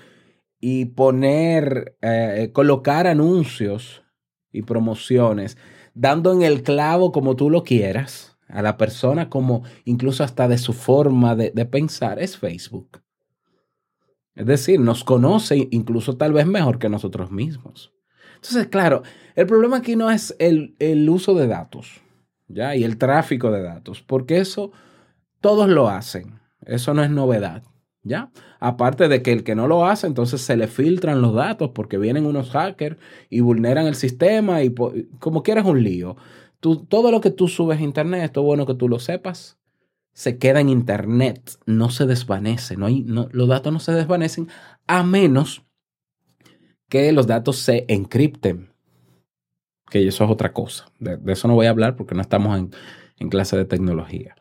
y 0.60 0.86
poner, 0.86 1.98
eh, 2.02 2.52
colocar 2.54 3.08
anuncios 3.08 4.04
y 4.52 4.62
promociones, 4.62 5.58
dando 5.96 6.34
en 6.34 6.44
el 6.44 6.62
clavo 6.62 7.12
como 7.12 7.36
tú 7.36 7.50
lo 7.50 7.64
quieras, 7.64 8.31
a 8.54 8.62
la 8.62 8.78
persona 8.78 9.30
como 9.30 9.64
incluso 9.86 10.24
hasta 10.24 10.48
de 10.48 10.58
su 10.58 10.74
forma 10.74 11.36
de, 11.36 11.52
de 11.52 11.66
pensar, 11.66 12.20
es 12.20 12.38
Facebook. 12.38 13.02
Es 14.36 14.46
decir, 14.46 14.80
nos 14.80 15.04
conoce 15.04 15.68
incluso 15.72 16.18
tal 16.18 16.34
vez 16.34 16.46
mejor 16.46 16.80
que 16.80 16.90
nosotros 16.90 17.32
mismos. 17.32 17.94
Entonces, 18.36 18.68
claro, 18.68 19.04
el 19.36 19.46
problema 19.46 19.78
aquí 19.78 19.96
no 19.96 20.10
es 20.10 20.36
el, 20.40 20.76
el 20.80 21.08
uso 21.10 21.36
de 21.36 21.48
datos, 21.48 22.02
¿ya? 22.48 22.76
Y 22.76 22.84
el 22.84 22.98
tráfico 22.98 23.52
de 23.52 23.62
datos, 23.62 24.02
porque 24.02 24.40
eso 24.40 24.72
todos 25.42 25.70
lo 25.70 25.90
hacen. 25.90 26.40
Eso 26.66 26.94
no 26.94 27.04
es 27.04 27.12
novedad, 27.12 27.64
¿ya? 28.04 28.32
Aparte 28.60 29.08
de 29.08 29.22
que 29.22 29.32
el 29.32 29.44
que 29.44 29.54
no 29.54 29.68
lo 29.68 29.86
hace, 29.86 30.08
entonces 30.08 30.42
se 30.42 30.58
le 30.58 30.68
filtran 30.68 31.22
los 31.22 31.36
datos 31.36 31.72
porque 31.74 31.98
vienen 31.98 32.26
unos 32.26 32.50
hackers 32.50 32.98
y 33.30 33.42
vulneran 33.42 33.86
el 33.86 33.96
sistema 33.96 34.64
y 34.64 34.74
como 35.20 35.44
quieras 35.44 35.66
un 35.66 35.84
lío. 35.84 36.16
Todo 36.62 37.12
lo 37.12 37.20
que 37.20 37.32
tú 37.32 37.48
subes 37.48 37.80
a 37.80 37.84
internet, 37.84 38.24
esto 38.24 38.42
es 38.42 38.46
bueno 38.46 38.66
que 38.66 38.76
tú 38.76 38.88
lo 38.88 39.00
sepas, 39.00 39.60
se 40.14 40.38
queda 40.38 40.62
en 40.62 40.70
internet, 40.70 41.58
no 41.66 41.90
se 41.90 42.06
desvanece, 42.06 42.78
no 42.78 42.86
hay, 42.86 43.02
no, 43.02 43.28
los 43.32 43.48
datos 43.48 43.74
no 43.74 43.80
se 43.80 43.92
desvanecen 43.92 44.48
a 44.88 45.04
menos 45.04 45.66
que 46.88 47.12
los 47.12 47.28
datos 47.28 47.58
se 47.58 47.86
encripten, 47.88 48.72
que 49.90 50.08
eso 50.08 50.24
es 50.24 50.30
otra 50.30 50.54
cosa. 50.54 50.92
De, 51.00 51.18
de 51.18 51.34
eso 51.34 51.48
no 51.48 51.56
voy 51.56 51.66
a 51.66 51.72
hablar 51.72 51.96
porque 51.96 52.16
no 52.16 52.22
estamos 52.22 52.58
en, 52.58 52.72
en 53.18 53.30
clase 53.30 53.58
de 53.58 53.66
tecnología. 53.66 54.36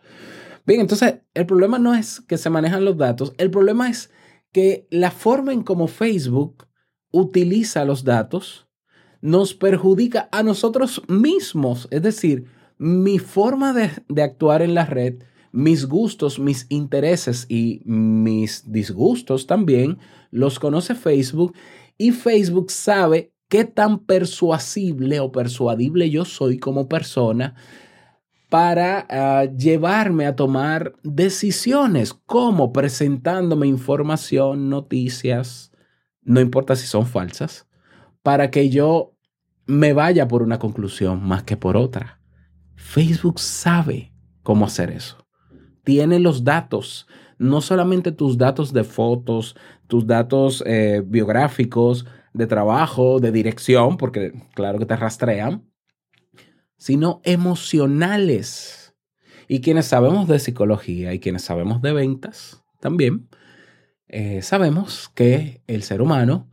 Bien, 0.66 0.80
entonces 0.80 1.20
el 1.34 1.46
problema 1.46 1.78
no 1.78 1.94
es 1.94 2.20
que 2.20 2.36
se 2.36 2.50
manejan 2.50 2.84
los 2.84 2.96
datos, 2.96 3.32
el 3.38 3.50
problema 3.50 3.88
es 3.88 4.10
que 4.52 4.86
la 4.90 5.10
forma 5.10 5.52
en 5.52 5.62
cómo 5.62 5.86
Facebook 5.86 6.66
utiliza 7.12 7.84
los 7.84 8.04
datos 8.04 8.68
nos 9.20 9.54
perjudica 9.54 10.28
a 10.32 10.42
nosotros 10.42 11.02
mismos. 11.08 11.88
Es 11.90 12.02
decir, 12.02 12.46
mi 12.78 13.18
forma 13.18 13.72
de, 13.72 14.22
actuar 14.22 14.62
en 14.62 14.74
la 14.74 14.86
red, 14.86 15.22
mis 15.52 15.86
gustos, 15.86 16.38
mis 16.38 16.66
intereses 16.68 17.46
y 17.48 17.82
mis 17.84 18.70
disgustos 18.72 19.46
también 19.46 19.98
los 20.30 20.58
conoce 20.58 20.94
Facebook 20.94 21.54
y 21.98 22.12
Facebook 22.12 22.70
sabe 22.70 23.32
qué 23.48 23.64
tan 23.64 23.98
persuasible 23.98 25.20
o 25.20 25.32
persuadible 25.32 26.08
yo 26.08 26.24
soy 26.24 26.58
como 26.58 26.88
persona 26.88 27.54
para 28.48 29.06
ah, 29.10 29.44
llevarme 29.44 30.26
a 30.26 30.34
tomar 30.34 30.94
decisiones, 31.02 32.14
como 32.14 32.72
presentándome 32.72 33.66
información, 33.66 34.68
noticias, 34.68 35.70
no 36.22 36.40
importa 36.40 36.76
si 36.76 36.86
son 36.86 37.06
falsas, 37.06 37.66
para 38.22 38.50
que 38.50 38.70
yo 38.70 39.16
me 39.66 39.92
vaya 39.92 40.28
por 40.28 40.42
una 40.42 40.58
conclusión 40.58 41.22
más 41.22 41.42
que 41.44 41.56
por 41.56 41.76
otra. 41.76 42.20
Facebook 42.76 43.38
sabe 43.38 44.12
cómo 44.42 44.64
hacer 44.64 44.90
eso. 44.90 45.26
Tiene 45.84 46.18
los 46.18 46.44
datos, 46.44 47.06
no 47.38 47.60
solamente 47.60 48.12
tus 48.12 48.36
datos 48.36 48.72
de 48.72 48.84
fotos, 48.84 49.56
tus 49.86 50.06
datos 50.06 50.62
eh, 50.66 51.02
biográficos, 51.04 52.06
de 52.32 52.46
trabajo, 52.46 53.20
de 53.20 53.32
dirección, 53.32 53.96
porque 53.96 54.32
claro 54.54 54.78
que 54.78 54.86
te 54.86 54.96
rastrean, 54.96 55.68
sino 56.76 57.20
emocionales. 57.24 58.94
Y 59.48 59.60
quienes 59.60 59.86
sabemos 59.86 60.28
de 60.28 60.38
psicología 60.38 61.12
y 61.12 61.18
quienes 61.18 61.42
sabemos 61.42 61.82
de 61.82 61.92
ventas 61.92 62.62
también, 62.80 63.28
eh, 64.08 64.42
sabemos 64.42 65.10
que 65.14 65.62
el 65.66 65.82
ser 65.82 66.02
humano 66.02 66.50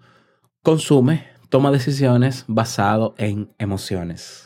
consume, 0.64 1.26
toma 1.50 1.72
decisiones 1.72 2.46
basado 2.48 3.16
en 3.18 3.54
emociones. 3.58 4.44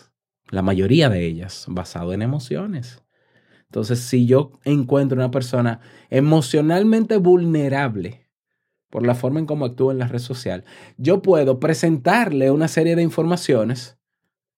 la 0.49 0.61
mayoría 0.61 1.07
de 1.07 1.25
ellas, 1.25 1.65
basado 1.69 2.11
en 2.11 2.21
emociones. 2.21 3.01
Entonces, 3.67 3.99
si 4.01 4.25
yo 4.25 4.59
encuentro 4.65 5.15
una 5.15 5.31
persona 5.31 5.79
emocionalmente 6.09 7.15
vulnerable 7.15 8.27
por 8.89 9.07
la 9.07 9.15
forma 9.15 9.39
en 9.39 9.45
cómo 9.45 9.63
actúa 9.63 9.93
en 9.93 9.99
la 9.99 10.09
red 10.09 10.19
social, 10.19 10.65
yo 10.97 11.21
puedo 11.21 11.61
presentarle 11.61 12.51
una 12.51 12.67
serie 12.67 12.97
de 12.97 13.01
informaciones, 13.01 13.97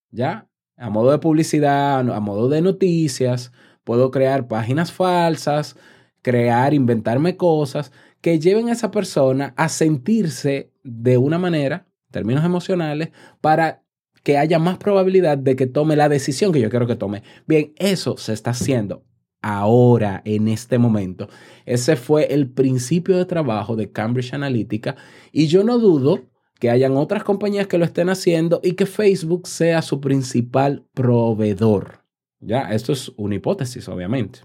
¿ya? 0.10 0.50
A 0.78 0.90
modo 0.90 1.12
de 1.12 1.20
publicidad, 1.20 2.00
a 2.00 2.20
modo 2.20 2.50
de 2.50 2.64
noticias, 2.64 3.52
puedo 3.84 4.10
crear 4.10 4.48
páginas 4.48 4.92
falsas, 4.92 5.78
crear, 6.24 6.74
inventarme 6.74 7.38
cosas 7.38 7.92
que 8.20 8.40
lleven 8.40 8.70
a 8.70 8.72
esa 8.72 8.90
persona 8.90 9.54
a 9.58 9.70
sentirse 9.70 10.72
de 10.84 11.18
una 11.18 11.38
manera, 11.38 11.86
términos 12.14 12.46
emocionales, 12.46 13.10
para 13.42 13.84
que 14.24 14.38
haya 14.38 14.58
más 14.58 14.78
probabilidad 14.78 15.38
de 15.38 15.58
que 15.58 15.68
tome 15.68 15.98
la 15.98 16.08
decisión 16.08 16.54
que 16.54 16.62
yo 16.62 16.70
quiero 16.70 16.88
que 16.88 16.96
tome. 16.96 17.24
Bien, 17.46 17.74
eso 17.78 18.16
se 18.16 18.32
está 18.32 18.52
haciendo 18.52 19.04
ahora, 19.42 20.22
en 20.24 20.48
este 20.48 20.80
momento. 20.80 21.28
Ese 21.66 21.98
fue 21.98 22.34
el 22.34 22.50
principio 22.50 23.18
de 23.18 23.26
trabajo 23.26 23.76
de 23.76 23.92
Cambridge 23.92 24.34
Analytica 24.34 24.96
y 25.32 25.48
yo 25.48 25.64
no 25.64 25.78
dudo 25.78 26.30
que 26.60 26.70
hayan 26.70 26.96
otras 26.96 27.26
compañías 27.26 27.68
que 27.68 27.78
lo 27.78 27.84
estén 27.84 28.10
haciendo 28.10 28.62
y 28.64 28.74
que 28.74 28.86
Facebook 28.86 29.48
sea 29.48 29.82
su 29.82 30.00
principal 30.00 30.88
proveedor. 30.94 32.06
Ya, 32.40 32.72
esto 32.72 32.94
es 32.94 33.12
una 33.18 33.36
hipótesis, 33.36 33.90
obviamente. 33.90 34.40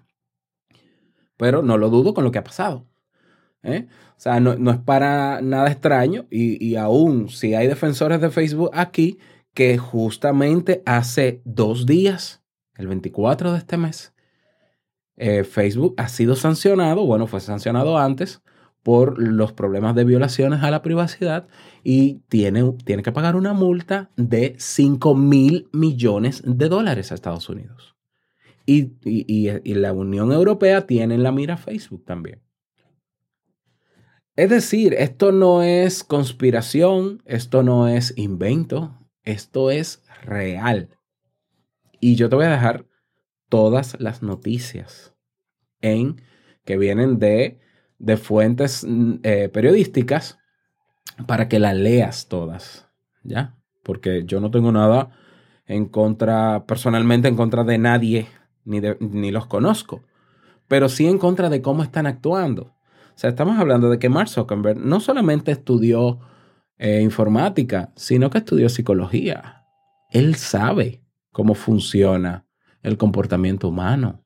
Pero 1.36 1.62
no 1.62 1.78
lo 1.78 1.90
dudo 1.90 2.14
con 2.14 2.24
lo 2.24 2.32
que 2.32 2.38
ha 2.38 2.44
pasado. 2.44 2.87
¿Eh? 3.62 3.86
O 4.16 4.20
sea, 4.20 4.40
no, 4.40 4.52
es 4.70 4.78
para 4.78 5.40
nada 5.40 5.70
extraño 5.70 6.26
y, 6.30 6.64
y 6.64 6.76
aún 6.76 7.28
si 7.28 7.54
hay 7.54 7.66
defensores 7.68 8.20
de 8.20 8.30
Facebook 8.30 8.70
aquí, 8.72 9.18
que 9.54 9.78
justamente 9.78 10.82
hace 10.86 11.40
dos 11.44 11.86
días, 11.86 12.42
el 12.76 12.86
24 12.88 13.52
de 13.52 13.58
este 13.58 13.76
mes, 13.76 14.12
eh, 15.16 15.42
Facebook 15.44 15.94
ha 15.96 16.08
sido 16.08 16.36
sancionado, 16.36 17.04
bueno, 17.04 17.26
fue 17.26 17.40
sancionado 17.40 17.98
antes 17.98 18.40
por 18.84 19.20
los 19.20 19.52
problemas 19.52 19.94
de 19.96 20.04
violaciones 20.04 20.62
a 20.62 20.70
la 20.70 20.82
privacidad 20.82 21.48
y 21.82 22.20
tiene, 22.28 22.72
tiene 22.84 23.02
que 23.02 23.12
pagar 23.12 23.34
una 23.36 23.52
multa 23.52 24.10
de 24.16 24.54
5 24.58 25.14
mil 25.16 25.68
millones 25.72 26.42
de 26.46 26.68
dólares 26.68 27.10
a 27.10 27.14
Estados 27.16 27.48
Unidos. 27.48 27.96
Y, 28.64 28.92
y- 29.04 29.50
y- 29.64 29.74
la 29.74 29.92
Unión 29.92 30.30
Europea 30.30 30.86
tiene 30.86 31.14
en 31.16 31.22
la 31.22 31.32
mira 31.32 31.56
Facebook 31.56 32.04
también. 32.04 32.40
Es 34.38 34.50
decir, 34.50 34.94
esto 34.94 35.32
no 35.32 35.64
es 35.64 36.04
conspiración, 36.04 37.22
esto 37.26 37.64
no 37.64 37.88
es 37.88 38.14
invento, 38.16 38.96
esto 39.24 39.72
es 39.72 40.04
real. 40.22 40.90
Y 41.98 42.14
yo 42.14 42.28
te 42.28 42.36
voy 42.36 42.44
a 42.44 42.50
dejar 42.50 42.86
todas 43.48 43.96
las 43.98 44.22
noticias 44.22 45.12
en 45.80 46.22
que 46.64 46.76
vienen 46.78 47.18
de, 47.18 47.58
de 47.98 48.16
fuentes 48.16 48.86
mm, 48.88 49.14
eh, 49.24 49.48
periodísticas 49.48 50.38
para 51.26 51.48
que 51.48 51.58
las 51.58 51.74
leas 51.74 52.28
todas, 52.28 52.88
¿ya? 53.24 53.58
Porque 53.82 54.22
yo 54.24 54.38
no 54.38 54.52
tengo 54.52 54.70
nada 54.70 55.10
en 55.66 55.86
contra, 55.86 56.64
personalmente 56.66 57.26
en 57.26 57.34
contra 57.34 57.64
de 57.64 57.78
nadie, 57.78 58.28
ni, 58.64 58.78
de- 58.78 58.98
ni 59.00 59.32
los 59.32 59.46
conozco, 59.48 60.04
pero 60.68 60.88
sí 60.88 61.08
en 61.08 61.18
contra 61.18 61.48
de 61.48 61.60
cómo 61.60 61.82
están 61.82 62.06
actuando. 62.06 62.77
Sea, 63.18 63.30
estamos 63.30 63.58
hablando 63.58 63.90
de 63.90 63.98
que 63.98 64.08
Mark 64.08 64.28
Zuckerberg 64.28 64.78
no 64.78 65.00
solamente 65.00 65.50
estudió 65.50 66.20
eh, 66.78 67.00
informática, 67.02 67.92
sino 67.96 68.30
que 68.30 68.38
estudió 68.38 68.68
psicología. 68.68 69.64
Él 70.12 70.36
sabe 70.36 71.02
cómo 71.32 71.54
funciona 71.56 72.46
el 72.80 72.96
comportamiento 72.96 73.66
humano. 73.66 74.24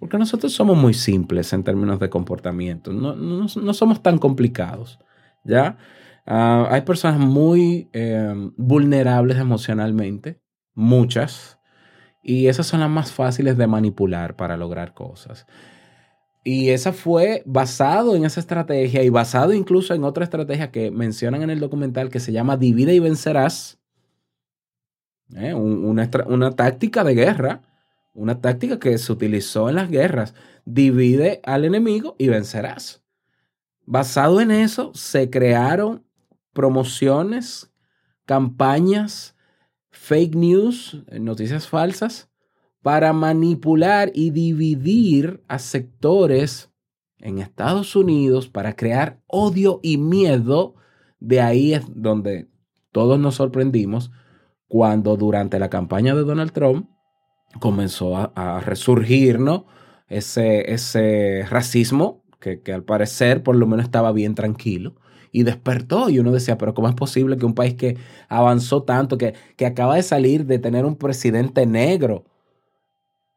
Porque 0.00 0.16
nosotros 0.16 0.54
somos 0.54 0.74
muy 0.74 0.94
simples 0.94 1.52
en 1.52 1.64
términos 1.64 2.00
de 2.00 2.08
comportamiento. 2.08 2.94
No, 2.94 3.14
no- 3.14 3.44
no 3.60 3.74
somos 3.74 4.02
tan 4.02 4.16
complicados. 4.16 4.98
¿Ya? 5.44 5.76
Ah, 6.24 6.66
hay 6.70 6.80
personas 6.80 7.20
muy 7.20 7.90
eh, 7.92 8.32
vulnerables 8.56 9.36
emocionalmente, 9.36 10.40
muchas, 10.72 11.58
y 12.22 12.46
esas 12.46 12.66
son 12.66 12.80
las 12.80 12.88
más 12.88 13.12
fáciles 13.12 13.58
de 13.58 13.66
manipular 13.66 14.34
para 14.34 14.56
lograr 14.56 14.94
cosas. 14.94 15.46
Y 16.46 16.68
esa 16.70 16.92
fue 16.92 17.42
basado 17.46 18.14
en 18.14 18.24
esa 18.26 18.38
estrategia 18.40 19.02
y 19.02 19.08
basado 19.08 19.54
incluso 19.54 19.94
en 19.94 20.04
otra 20.04 20.24
estrategia 20.24 20.70
que 20.70 20.90
mencionan 20.90 21.42
en 21.42 21.48
el 21.50 21.58
documental 21.58 22.10
que 22.10 22.20
se 22.20 22.32
llama 22.32 22.58
Divide 22.58 22.94
y 22.94 22.98
vencerás. 22.98 23.78
¿eh? 25.34 25.54
Un- 25.54 25.84
Una, 25.84 26.10
una 26.26 26.50
táctica 26.50 27.02
de 27.02 27.14
guerra, 27.14 27.62
una 28.12 28.40
táctica 28.40 28.78
que 28.78 28.96
se 28.98 29.10
utilizó 29.12 29.68
en 29.70 29.76
las 29.76 29.90
guerras. 29.90 30.34
Divide 30.66 31.40
al 31.44 31.64
enemigo 31.64 32.14
y 32.18 32.28
vencerás. 32.28 33.02
Basado 33.86 34.40
en 34.40 34.50
eso, 34.50 34.92
se 34.94 35.30
crearon 35.30 36.04
promociones, 36.52 37.70
campañas, 38.26 39.34
fake 39.90 40.34
news, 40.34 41.02
noticias 41.10 41.68
falsas, 41.68 42.30
para 42.84 43.14
manipular 43.14 44.12
y 44.12 44.28
dividir 44.28 45.42
a 45.48 45.58
sectores 45.58 46.70
en 47.16 47.38
Estados 47.38 47.96
Unidos 47.96 48.50
para 48.50 48.76
crear 48.76 49.22
odio 49.26 49.80
y 49.82 49.96
miedo. 49.96 50.74
De 51.18 51.40
ahí 51.40 51.72
es 51.72 51.86
donde 51.88 52.50
todos 52.92 53.18
nos 53.18 53.36
sorprendimos 53.36 54.10
cuando 54.68 55.16
durante 55.16 55.58
la 55.58 55.70
campaña 55.70 56.14
de 56.14 56.24
Donald 56.24 56.52
Trump 56.52 56.90
comenzó 57.58 58.18
a, 58.18 58.32
a 58.34 58.60
resurgir 58.60 59.40
¿no? 59.40 59.64
ese, 60.06 60.70
ese 60.70 61.46
racismo 61.48 62.22
que, 62.38 62.60
que 62.60 62.74
al 62.74 62.84
parecer 62.84 63.42
por 63.42 63.56
lo 63.56 63.66
menos 63.66 63.86
estaba 63.86 64.12
bien 64.12 64.34
tranquilo 64.34 64.96
y 65.32 65.44
despertó 65.44 66.10
y 66.10 66.18
uno 66.18 66.32
decía, 66.32 66.58
pero 66.58 66.74
¿cómo 66.74 66.90
es 66.90 66.94
posible 66.94 67.38
que 67.38 67.46
un 67.46 67.54
país 67.54 67.76
que 67.76 67.96
avanzó 68.28 68.82
tanto, 68.82 69.16
que, 69.16 69.32
que 69.56 69.64
acaba 69.64 69.96
de 69.96 70.02
salir 70.02 70.44
de 70.44 70.58
tener 70.58 70.84
un 70.84 70.96
presidente 70.96 71.64
negro 71.64 72.26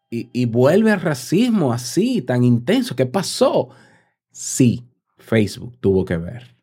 y, 0.10 0.46
vuelve 0.46 0.92
al 0.92 1.02
racismo 1.02 1.74
así, 1.74 2.22
tan 2.22 2.44
intenso? 2.44 2.96
¿Qué 2.96 3.06
pasó? 3.06 3.70
Sí, 4.32 4.88
Facebook 5.18 5.78
tuvo 5.80 6.06
que 6.06 6.18
ver. 6.18 6.56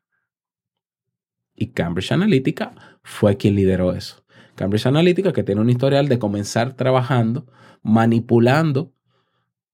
Y 1.54 1.68
Cambridge 1.68 2.12
Analytica 2.12 2.74
fue 3.02 3.36
quien 3.36 3.54
lideró 3.54 3.92
eso. 3.92 4.24
Cambridge 4.54 4.86
Analytica, 4.86 5.32
que 5.32 5.42
tiene 5.42 5.60
un 5.60 5.68
historial 5.68 6.08
de 6.08 6.18
comenzar 6.18 6.74
trabajando, 6.74 7.46
manipulando 7.82 8.94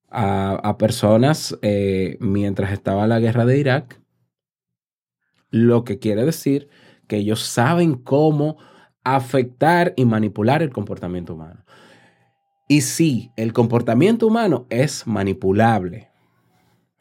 a, 0.09 0.55
a 0.55 0.77
personas 0.77 1.57
eh, 1.63 2.17
mientras 2.21 2.73
estaba 2.73 3.07
la 3.07 3.21
guerra 3.21 3.45
de 3.45 3.59
Irak, 3.59 4.01
lo 5.51 5.85
que 5.85 5.99
quiere 5.99 6.25
decir 6.25 6.69
que 7.07 7.19
ellos 7.19 7.41
saben 7.41 7.95
cómo 7.95 8.57
afectar 9.05 9.95
y 9.97 10.05
manipular 10.05 10.63
el 10.63 10.71
comportamiento 10.71 11.35
humano. 11.35 11.65
Y 12.71 12.83
sí, 12.83 13.33
el 13.35 13.53
comportamiento 13.53 14.29
humano 14.29 14.65
es 14.71 15.05
manipulable. 15.05 16.09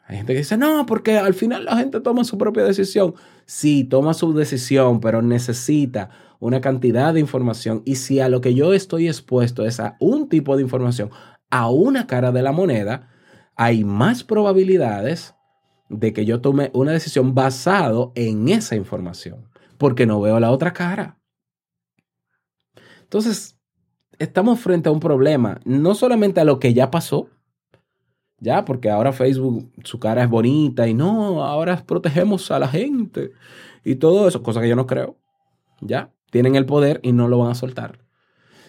Hay 0.04 0.16
gente 0.16 0.32
que 0.32 0.40
dice, 0.40 0.56
no, 0.56 0.84
porque 0.84 1.16
al 1.16 1.32
final 1.32 1.64
la 1.64 1.76
gente 1.76 2.00
toma 2.00 2.24
su 2.24 2.36
propia 2.36 2.64
decisión. 2.64 3.14
Sí, 3.46 3.84
toma 3.84 4.12
su 4.12 4.34
decisión, 4.34 4.98
pero 4.98 5.22
necesita 5.22 6.10
una 6.40 6.60
cantidad 6.60 7.14
de 7.14 7.20
información. 7.20 7.82
Y 7.84 7.94
si 7.94 8.18
a 8.18 8.28
lo 8.28 8.40
que 8.40 8.52
yo 8.52 8.74
estoy 8.74 9.06
expuesto 9.06 9.64
es 9.64 9.78
a 9.78 9.96
un 10.00 10.28
tipo 10.28 10.56
de 10.56 10.62
información, 10.62 11.10
a 11.50 11.70
una 11.70 12.08
cara 12.08 12.32
de 12.32 12.42
la 12.42 12.50
moneda, 12.50 13.08
hay 13.54 13.84
más 13.84 14.24
probabilidades 14.24 15.36
de 15.88 16.12
que 16.12 16.24
yo 16.24 16.40
tome 16.40 16.72
una 16.74 16.90
decisión 16.90 17.32
basado 17.36 18.10
en 18.16 18.48
esa 18.48 18.74
información, 18.74 19.48
porque 19.78 20.04
no 20.04 20.20
veo 20.20 20.40
la 20.40 20.50
otra 20.50 20.72
cara. 20.72 21.20
Entonces, 23.02 23.59
estamos 24.20 24.60
frente 24.60 24.88
a 24.88 24.92
un 24.92 25.00
problema, 25.00 25.60
no 25.64 25.94
solamente 25.94 26.40
a 26.40 26.44
lo 26.44 26.60
que 26.60 26.74
ya 26.74 26.90
pasó, 26.90 27.28
ya, 28.38 28.64
porque 28.64 28.90
ahora 28.90 29.12
Facebook, 29.12 29.72
su 29.82 29.98
cara 29.98 30.22
es 30.22 30.30
bonita 30.30 30.86
y 30.86 30.94
no, 30.94 31.42
ahora 31.42 31.82
protegemos 31.84 32.50
a 32.50 32.58
la 32.58 32.68
gente 32.68 33.32
y 33.82 33.96
todo 33.96 34.28
eso, 34.28 34.42
cosa 34.42 34.60
que 34.60 34.68
yo 34.68 34.76
no 34.76 34.86
creo, 34.86 35.16
ya, 35.80 36.12
tienen 36.30 36.54
el 36.54 36.66
poder 36.66 37.00
y 37.02 37.12
no 37.12 37.28
lo 37.28 37.38
van 37.38 37.50
a 37.50 37.54
soltar, 37.54 37.98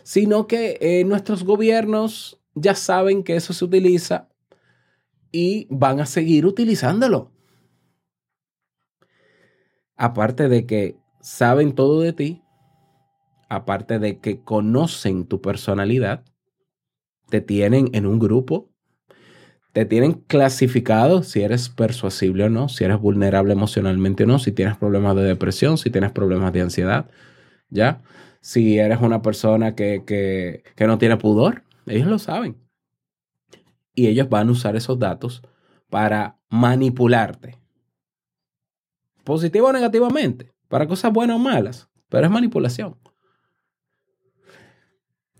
sino 0.03 0.47
que 0.47 0.77
eh, 0.79 1.03
nuestros 1.03 1.43
gobiernos 1.43 2.39
ya 2.55 2.73
saben 2.73 3.23
que 3.23 3.35
eso 3.35 3.53
se 3.53 3.65
utiliza 3.65 4.29
y 5.33 5.67
van 5.69 5.99
a 5.99 6.05
seguir 6.05 6.45
utilizándolo. 6.45 7.29
Aparte 9.97 10.47
de 10.47 10.65
que 10.65 10.97
saben 11.19 11.75
todo 11.75 11.99
de 12.01 12.13
ti, 12.13 12.40
aparte 13.51 13.99
de 13.99 14.19
que 14.19 14.39
conocen 14.39 15.25
tu 15.25 15.41
personalidad, 15.41 16.23
te 17.29 17.41
tienen 17.41 17.89
en 17.91 18.05
un 18.05 18.17
grupo, 18.17 18.71
te 19.73 19.83
tienen 19.83 20.13
clasificado 20.13 21.21
si 21.21 21.41
eres 21.41 21.67
persuasible 21.67 22.45
o 22.45 22.49
no, 22.49 22.69
si 22.69 22.85
eres 22.85 22.97
vulnerable 22.99 23.51
emocionalmente 23.51 24.23
o 24.23 24.27
no, 24.27 24.39
si 24.39 24.53
tienes 24.53 24.77
problemas 24.77 25.17
de 25.17 25.23
depresión, 25.23 25.77
si 25.77 25.89
tienes 25.89 26.13
problemas 26.13 26.53
de 26.53 26.61
ansiedad, 26.61 27.09
¿ya? 27.69 28.01
si 28.39 28.79
eres 28.79 29.01
una 29.01 29.21
persona 29.21 29.75
que, 29.75 30.03
que, 30.07 30.63
que 30.75 30.87
no 30.87 30.97
tiene 30.97 31.17
pudor. 31.17 31.63
Ellos 31.87 32.07
lo 32.07 32.19
saben. 32.19 32.55
Y 33.93 34.07
ellos 34.07 34.29
van 34.29 34.47
a 34.47 34.51
usar 34.51 34.77
esos 34.77 34.97
datos 34.97 35.41
para 35.89 36.39
manipularte. 36.49 37.57
Positivo 39.25 39.67
o 39.67 39.73
negativamente. 39.73 40.53
Para 40.69 40.87
cosas 40.87 41.11
buenas 41.11 41.35
o 41.35 41.39
malas. 41.39 41.89
Pero 42.07 42.25
es 42.25 42.31
manipulación. 42.31 42.95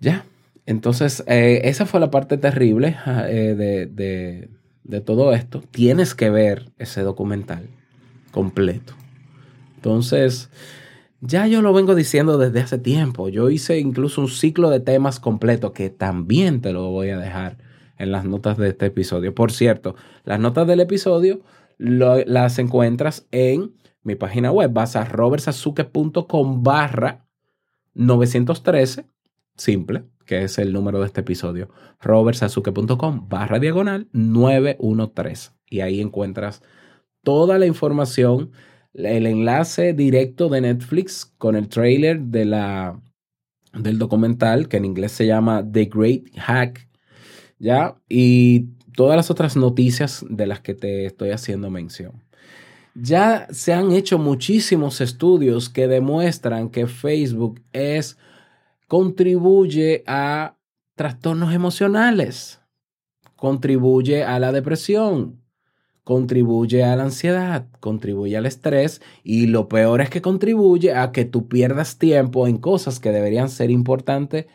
Ya. 0.02 0.26
Entonces, 0.66 1.24
eh, 1.28 1.62
esa 1.64 1.86
fue 1.86 2.00
la 2.00 2.12
parte 2.12 2.38
terrible 2.38 2.98
eh, 3.30 3.56
de, 3.58 3.86
de- 3.86 5.02
todo 5.02 5.34
esto. 5.34 5.62
Tienes 5.72 6.14
que 6.16 6.30
ver 6.30 6.72
ese 6.78 7.02
documental 7.02 7.70
completo. 8.32 8.94
Entonces, 9.76 10.50
ya 11.22 11.48
yo 11.48 11.62
lo 11.62 11.72
vengo 11.72 11.96
diciendo 11.96 12.38
desde 12.38 12.60
hace 12.60 12.78
tiempo. 12.78 13.30
Yo 13.30 13.50
hice 13.50 13.80
incluso 13.80 14.20
un 14.22 14.28
ciclo 14.28 14.70
de 14.70 14.82
temas 14.82 15.20
completo 15.22 15.72
que 15.72 15.90
también 15.90 16.62
te 16.62 16.74
lo 16.74 16.90
voy 16.90 17.10
a 17.10 17.18
dejar 17.18 17.58
en 17.98 18.12
las 18.12 18.26
notas 18.26 18.58
de 18.58 18.70
este 18.70 18.88
episodio. 18.88 19.34
Por 19.34 19.52
cierto, 19.52 19.96
las 20.26 20.40
notas 20.40 20.68
del 20.68 20.82
episodio 20.82 21.42
las 21.78 22.60
encuentras 22.60 23.28
en 23.32 23.74
mi 24.04 24.16
página 24.16 24.52
web. 24.52 24.72
Vas 24.74 24.96
a 24.96 25.06
robertsazuke.com 25.06 26.64
barra 26.64 27.26
913, 27.94 29.06
simple, 29.56 30.04
que 30.26 30.44
es 30.44 30.58
el 30.58 30.74
número 30.74 31.00
de 31.00 31.08
este 31.08 31.22
episodio. 31.22 31.70
robertsazuke.com 32.02 33.28
barra 33.28 33.60
diagonal 33.60 34.08
913. 34.14 35.52
Y 35.70 35.82
ahí 35.82 36.02
encuentras 36.02 36.62
toda 37.24 37.58
la 37.58 37.66
información, 37.66 38.52
el 38.94 39.26
enlace 39.26 39.94
directo 39.94 40.50
de 40.50 40.62
Netflix 40.62 41.34
con 41.38 41.56
el 41.56 41.70
trailer 41.70 42.20
de 42.22 42.46
la, 42.46 43.02
del 43.74 43.98
documental, 43.98 44.68
que 44.68 44.78
en 44.78 44.86
inglés 44.86 45.12
se 45.14 45.28
llama 45.28 45.66
The 45.70 45.86
Great 45.86 46.24
Hack, 46.38 46.88
¿ya? 47.60 47.96
Y 48.10 48.70
todas 48.96 49.16
las 49.16 49.32
otras 49.32 49.56
noticias 49.56 50.26
de 50.30 50.48
las 50.48 50.60
que 50.60 50.74
te 50.74 51.06
estoy 51.06 51.32
haciendo 51.32 51.70
mención. 51.70 52.24
Ya 52.94 53.48
se 53.52 53.74
han 53.74 53.92
hecho 53.94 54.18
muchísimos 54.18 55.00
estudios 55.00 55.70
que 55.70 55.88
demuestran 55.88 56.70
que 56.70 56.88
Facebook 56.88 57.62
es 57.72 58.18
contribuye 58.92 60.04
a 60.06 60.58
trastornos 60.98 61.54
emocionales, 61.54 62.60
contribuye 63.38 64.26
a 64.26 64.38
la 64.38 64.52
depresión, 64.52 65.42
contribuye 66.04 66.84
a 66.84 66.98
la 66.98 67.04
ansiedad, 67.04 67.68
contribuye 67.80 68.36
al 68.36 68.48
estrés 68.48 69.02
y 69.24 69.48
lo 69.48 69.70
peor 69.70 70.02
es 70.02 70.10
que 70.10 70.22
contribuye 70.22 70.94
a 70.94 71.14
que 71.14 71.24
tú 71.24 71.48
pierdas 71.48 72.00
tiempo 72.00 72.50
en 72.50 72.58
cosas 72.58 73.00
que 73.00 73.14
deberían 73.14 73.48
ser 73.48 73.72
importantes 73.72 74.48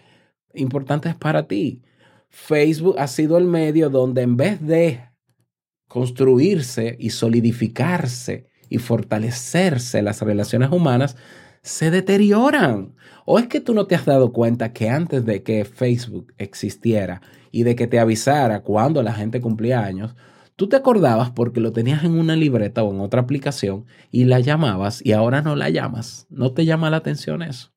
importantes 0.53 1.14
para 1.14 1.46
ti. 1.49 1.81
Facebook 2.29 2.96
ha 2.99 3.07
sido 3.07 3.38
el 3.38 3.46
medio 3.46 3.88
donde 3.88 4.20
en 4.20 4.37
vez 4.37 4.61
de 4.61 5.01
construirse 5.88 6.94
y 7.01 7.09
solidificarse 7.09 8.49
y 8.68 8.77
fortalecerse 8.77 10.03
las 10.03 10.20
relaciones 10.20 10.70
humanas, 10.70 11.16
se 11.66 11.90
deterioran. 11.90 12.94
¿O 13.24 13.40
es 13.40 13.48
que 13.48 13.61
tú 13.61 13.74
no 13.74 13.87
te 13.87 13.96
has 13.96 14.07
dado 14.07 14.33
cuenta 14.33 14.72
que 14.72 14.88
antes 14.88 15.24
de 15.24 15.42
que 15.42 15.64
Facebook 15.64 16.33
existiera 16.38 17.20
y 17.50 17.64
de 17.64 17.74
que 17.74 17.88
te 17.88 17.98
avisara 17.98 18.61
cuando 18.62 19.02
la 19.02 19.12
gente 19.12 19.40
cumplía 19.40 19.85
años, 19.85 20.14
tú 20.55 20.68
te 20.68 20.76
acordabas 20.76 21.31
porque 21.31 21.61
lo 21.61 21.72
tenías 21.72 22.05
en 22.05 22.16
una 22.16 22.37
libreta 22.37 22.85
o 22.85 22.94
en 22.94 23.00
otra 23.00 23.22
aplicación 23.22 23.85
y 24.12 24.24
la 24.26 24.38
llamabas 24.38 25.05
y 25.05 25.11
ahora 25.12 25.42
no 25.42 25.57
la 25.57 25.68
llamas? 25.68 26.26
¿No 26.31 26.52
te 26.52 26.64
llama 26.64 26.88
la 26.88 26.98
atención 26.98 27.42
eso? 27.42 27.72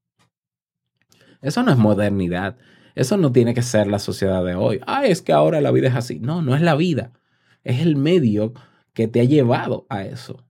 Eso 1.41 1.63
no 1.63 1.71
es 1.71 1.77
modernidad. 1.77 2.57
Eso 2.93 3.17
no 3.17 3.31
tiene 3.31 3.55
que 3.55 3.63
ser 3.63 3.87
la 3.87 3.97
sociedad 3.97 4.45
de 4.45 4.53
hoy. 4.53 4.81
Ah, 4.85 5.05
es 5.05 5.23
que 5.23 5.33
ahora 5.33 5.61
la 5.61 5.71
vida 5.71 5.87
es 5.87 5.95
así. 5.95 6.19
No, 6.19 6.43
no 6.43 6.55
es 6.55 6.61
la 6.61 6.75
vida. 6.75 7.13
Es 7.63 7.81
el 7.81 7.95
medio 7.95 8.53
que 8.93 9.07
te 9.07 9.21
ha 9.21 9.23
llevado 9.23 9.87
a 9.89 10.03
eso. 10.03 10.45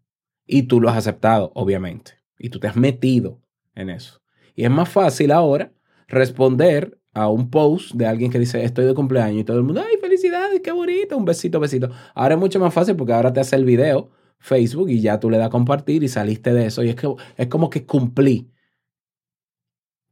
Y 0.45 0.63
tú 0.63 0.81
lo 0.81 0.89
has 0.89 0.97
aceptado, 0.97 1.51
obviamente. 1.55 2.18
Y 2.39 2.49
tú 2.49 2.59
te 2.59 2.67
has 2.67 2.75
metido 2.75 3.39
en 3.75 3.91
eso. 3.91 4.21
Y 4.55 4.63
es 4.63 4.71
más 4.71 4.89
fácil 4.89 5.31
ahora 5.31 5.71
responder 6.07 6.97
a 7.13 7.27
un 7.27 7.49
post 7.51 7.93
de 7.93 8.07
alguien 8.07 8.31
que 8.31 8.39
dice 8.39 8.63
estoy 8.63 8.85
de 8.85 8.93
cumpleaños 8.95 9.41
y 9.41 9.43
todo 9.43 9.57
el 9.57 9.63
mundo, 9.63 9.83
ay, 9.85 9.97
felicidades, 10.01 10.61
qué 10.63 10.71
bonito, 10.71 11.17
un 11.17 11.25
besito, 11.25 11.59
besito. 11.59 11.91
Ahora 12.15 12.35
es 12.35 12.39
mucho 12.39 12.59
más 12.59 12.73
fácil 12.73 12.95
porque 12.95 13.13
ahora 13.13 13.31
te 13.33 13.41
hace 13.41 13.55
el 13.55 13.65
video 13.65 14.09
Facebook 14.39 14.89
y 14.89 15.01
ya 15.01 15.19
tú 15.19 15.29
le 15.29 15.37
das 15.37 15.47
a 15.47 15.51
compartir 15.51 16.03
y 16.03 16.07
saliste 16.07 16.53
de 16.53 16.65
eso. 16.67 16.81
Y 16.83 16.89
es, 16.89 16.95
que, 16.95 17.13
es 17.37 17.47
como 17.47 17.69
que 17.69 17.85
cumplí. 17.85 18.49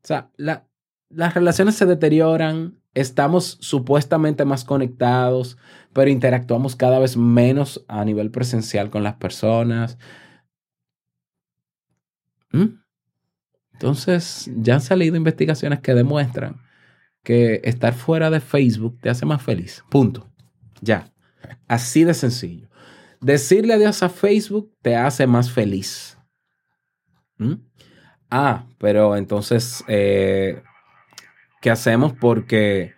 O 0.04 0.08
sea, 0.08 0.32
la- 0.38 0.68
las 1.10 1.34
relaciones 1.34 1.76
se 1.76 1.86
deterioran, 1.86 2.80
estamos 2.94 3.58
supuestamente 3.62 4.44
más 4.46 4.64
conectados, 4.66 5.58
pero 5.94 6.10
interactuamos 6.10 6.76
cada 6.76 7.00
vez 7.00 7.16
menos 7.18 7.86
a 7.88 8.04
nivel 8.06 8.32
presencial 8.32 8.90
con 8.90 9.04
las 9.04 9.16
personas. 9.16 9.98
¿Mm? 12.52 12.80
Entonces, 13.74 14.50
ya 14.56 14.76
han 14.76 14.82
salido 14.82 15.16
investigaciones 15.16 15.80
que 15.82 15.94
demuestran 15.94 16.62
que 17.28 17.60
estar 17.66 17.94
fuera 17.94 18.30
de 18.30 18.40
Facebook 18.40 19.00
te 19.02 19.10
hace 19.10 19.26
más 19.26 19.42
feliz. 19.42 19.84
Punto. 19.90 20.30
Ya. 20.80 21.12
Así 21.68 22.06
de 22.06 22.14
sencillo. 22.14 22.70
Decirle 23.20 23.74
adiós 23.74 24.02
a 24.02 24.08
Facebook 24.08 24.74
te 24.82 24.96
hace 24.96 25.28
más 25.28 25.52
feliz. 25.52 26.18
¿Mm? 27.38 27.56
Ah, 28.30 28.66
pero 28.78 29.18
entonces, 29.18 29.84
eh, 29.90 30.64
¿qué 31.62 31.70
hacemos? 31.70 32.14
Porque, 32.14 32.94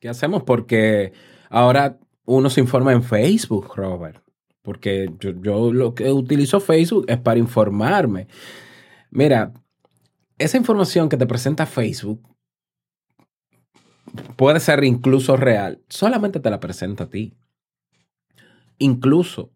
¿qué 0.00 0.08
hacemos? 0.08 0.42
Porque 0.42 1.12
ahora 1.48 1.98
uno 2.24 2.50
se 2.50 2.60
informa 2.60 2.92
en 2.92 3.04
Facebook, 3.04 3.72
Robert. 3.76 4.23
Porque 4.64 5.12
yo, 5.20 5.32
yo 5.42 5.72
lo 5.74 5.94
que 5.94 6.10
utilizo 6.10 6.58
Facebook 6.58 7.04
es 7.06 7.18
para 7.18 7.38
informarme. 7.38 8.28
Mira, 9.10 9.52
esa 10.38 10.56
información 10.56 11.10
que 11.10 11.18
te 11.18 11.26
presenta 11.26 11.66
Facebook 11.66 12.26
puede 14.36 14.60
ser 14.60 14.82
incluso 14.84 15.36
real. 15.36 15.82
Solamente 15.90 16.40
te 16.40 16.48
la 16.48 16.60
presenta 16.60 17.04
a 17.04 17.10
ti. 17.10 17.36
Incluso 18.78 19.52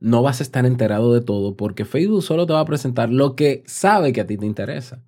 no 0.00 0.22
vas 0.22 0.40
a 0.40 0.42
estar 0.42 0.66
enterado 0.66 1.14
de 1.14 1.22
todo 1.22 1.56
porque 1.56 1.86
Facebook 1.86 2.22
solo 2.22 2.46
te 2.46 2.52
va 2.52 2.60
a 2.60 2.66
presentar 2.66 3.08
lo 3.08 3.36
que 3.36 3.62
sabe 3.66 4.12
que 4.12 4.20
a 4.20 4.26
ti 4.26 4.36
te 4.36 4.44
interesa. 4.44 5.02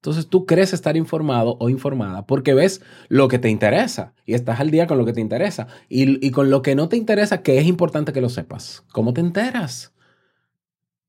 Entonces 0.00 0.28
tú 0.28 0.46
crees 0.46 0.72
estar 0.72 0.96
informado 0.96 1.58
o 1.60 1.68
informada 1.68 2.24
porque 2.24 2.54
ves 2.54 2.80
lo 3.08 3.28
que 3.28 3.38
te 3.38 3.50
interesa 3.50 4.14
y 4.24 4.32
estás 4.32 4.58
al 4.58 4.70
día 4.70 4.86
con 4.86 4.96
lo 4.96 5.04
que 5.04 5.12
te 5.12 5.20
interesa. 5.20 5.66
Y, 5.90 6.26
y 6.26 6.30
con 6.30 6.48
lo 6.48 6.62
que 6.62 6.74
no 6.74 6.88
te 6.88 6.96
interesa, 6.96 7.42
que 7.42 7.58
es 7.58 7.66
importante 7.66 8.14
que 8.14 8.22
lo 8.22 8.30
sepas. 8.30 8.82
¿Cómo 8.92 9.12
te 9.12 9.20
enteras? 9.20 9.92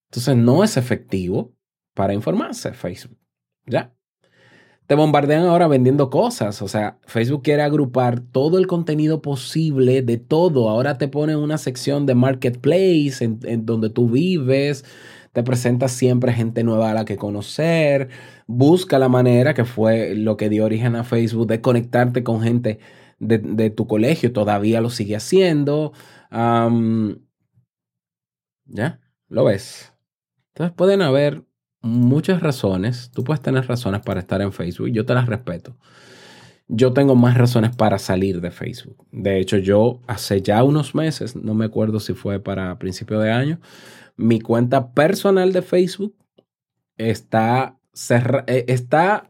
Entonces 0.09 0.35
no 0.35 0.61
es 0.65 0.75
efectivo 0.75 1.53
para 1.93 2.13
informarse 2.13 2.73
Facebook. 2.73 3.17
¿Ya? 3.65 3.95
Te 4.87 4.95
bombardean 4.95 5.45
ahora 5.45 5.69
vendiendo 5.69 6.09
cosas. 6.09 6.61
O 6.61 6.67
sea, 6.67 6.99
Facebook 7.05 7.43
quiere 7.43 7.61
agrupar 7.61 8.19
todo 8.19 8.57
el 8.57 8.67
contenido 8.67 9.21
posible 9.21 10.01
de 10.01 10.17
todo. 10.17 10.67
Ahora 10.67 10.97
te 10.97 11.07
pone 11.07 11.37
una 11.37 11.57
sección 11.57 12.05
de 12.05 12.15
marketplace 12.15 13.23
en 13.23 13.65
donde 13.65 13.89
tú 13.89 14.09
vives. 14.09 14.83
Te 15.33 15.43
presenta 15.43 15.87
siempre 15.87 16.33
gente 16.33 16.63
nueva 16.63 16.91
a 16.91 16.93
la 16.93 17.05
que 17.05 17.17
conocer. 17.17 18.09
Busca 18.47 18.99
la 18.99 19.09
manera, 19.09 19.53
que 19.53 19.65
fue 19.65 20.15
lo 20.15 20.35
que 20.37 20.49
dio 20.49 20.65
origen 20.65 20.95
a 20.95 21.03
Facebook, 21.03 21.47
de 21.47 21.61
conectarte 21.61 22.23
con 22.23 22.41
gente 22.41 22.79
de, 23.19 23.69
tu 23.69 23.87
colegio. 23.87 24.33
Todavía 24.33 24.81
lo 24.81 24.89
sigue 24.89 25.15
haciendo. 25.15 25.93
¿Ya? 28.65 28.99
¿Lo 29.27 29.45
ves? 29.45 29.93
Entonces 30.53 30.75
pueden 30.75 31.01
haber 31.01 31.45
muchas 31.81 32.41
razones. 32.41 33.11
Tú 33.13 33.23
puedes 33.23 33.41
tener 33.41 33.65
razones 33.67 34.01
para 34.01 34.19
estar 34.19 34.41
en 34.41 34.51
Facebook. 34.51 34.89
Yo 34.89 35.05
te 35.05 35.13
las 35.13 35.27
respeto. 35.27 35.77
Yo 36.73 36.93
tengo 36.93 37.15
más 37.15 37.37
razones 37.37 37.75
para 37.75 37.99
salir 37.99 38.39
de 38.39 38.49
Facebook. 38.49 39.05
De 39.11 39.39
hecho, 39.39 39.57
yo 39.57 39.99
hace 40.07 40.41
ya 40.41 40.63
unos 40.63 40.95
meses, 40.95 41.35
no 41.35 41.53
me 41.53 41.65
acuerdo 41.65 41.99
si 41.99 42.13
fue 42.13 42.39
para 42.39 42.79
principio 42.79 43.19
de 43.19 43.29
año, 43.29 43.59
mi 44.15 44.39
cuenta 44.39 44.93
personal 44.93 45.51
de 45.51 45.63
Facebook 45.63 46.15
está, 46.95 47.77
eh, 48.47 48.65
está 48.69 49.29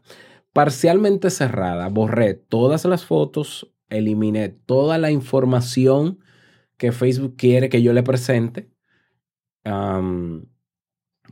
parcialmente 0.52 1.30
cerrada. 1.30 1.88
Borré 1.88 2.34
todas 2.34 2.84
las 2.84 3.04
fotos, 3.04 3.72
eliminé 3.88 4.48
toda 4.48 4.98
la 4.98 5.10
información 5.10 6.20
que 6.76 6.92
Facebook 6.92 7.34
quiere 7.36 7.68
que 7.68 7.82
yo 7.82 7.92
le 7.92 8.04
presente. 8.04 8.70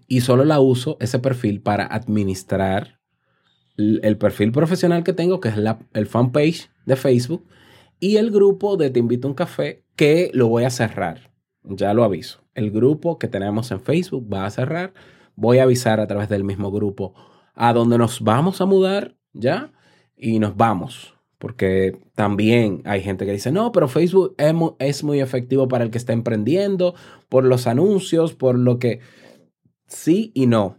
Y 0.09 0.23
solo 0.23 0.44
la 0.44 0.59
uso 0.59 0.96
ese 1.01 1.20
perfil 1.20 1.62
para 1.62 1.87
administrar 1.87 2.99
el 4.03 4.16
perfil 4.19 4.53
profesional 4.53 5.05
que 5.05 5.12
tengo, 5.12 5.40
que 5.40 5.49
es 5.49 5.57
la, 5.57 5.79
el 5.95 6.07
fanpage 6.07 6.71
de 6.87 6.97
Facebook, 6.97 7.47
y 7.99 8.16
el 8.16 8.31
grupo 8.31 8.77
de 8.77 8.90
Te 8.90 8.99
invito 8.99 9.29
a 9.29 9.31
un 9.31 9.35
café, 9.35 9.85
que 9.97 10.31
lo 10.33 10.49
voy 10.49 10.64
a 10.64 10.71
cerrar. 10.71 11.31
Ya 11.62 11.93
lo 11.93 12.05
aviso. 12.05 12.43
El 12.55 12.71
grupo 12.71 13.19
que 13.19 13.29
tenemos 13.29 13.71
en 13.71 13.81
Facebook 13.81 14.33
va 14.33 14.47
a 14.47 14.51
cerrar. 14.51 14.95
Voy 15.37 15.59
a 15.59 15.64
avisar 15.64 16.01
a 16.01 16.07
través 16.07 16.29
del 16.29 16.45
mismo 16.45 16.71
grupo 16.71 17.14
a 17.55 17.75
donde 17.75 17.99
nos 17.99 18.23
vamos 18.23 18.62
a 18.62 18.64
mudar, 18.64 19.16
¿ya? 19.35 19.71
Y 20.16 20.38
nos 20.38 20.57
vamos. 20.57 21.14
Porque 21.37 21.99
también 22.14 22.81
hay 22.87 23.03
gente 23.03 23.27
que 23.27 23.33
dice, 23.33 23.53
no, 23.53 23.71
pero 23.71 23.87
Facebook 23.87 24.35
es 24.79 25.05
muy 25.05 25.21
efectivo 25.21 25.69
para 25.69 25.85
el 25.85 25.90
que 25.90 25.99
está 25.99 26.14
emprendiendo, 26.14 26.95
por 27.29 27.45
los 27.45 27.66
anuncios, 27.66 28.35
por 28.35 28.59
lo 28.59 28.79
que... 28.79 29.01
Sí 29.87 30.31
y 30.35 30.47
no. 30.47 30.77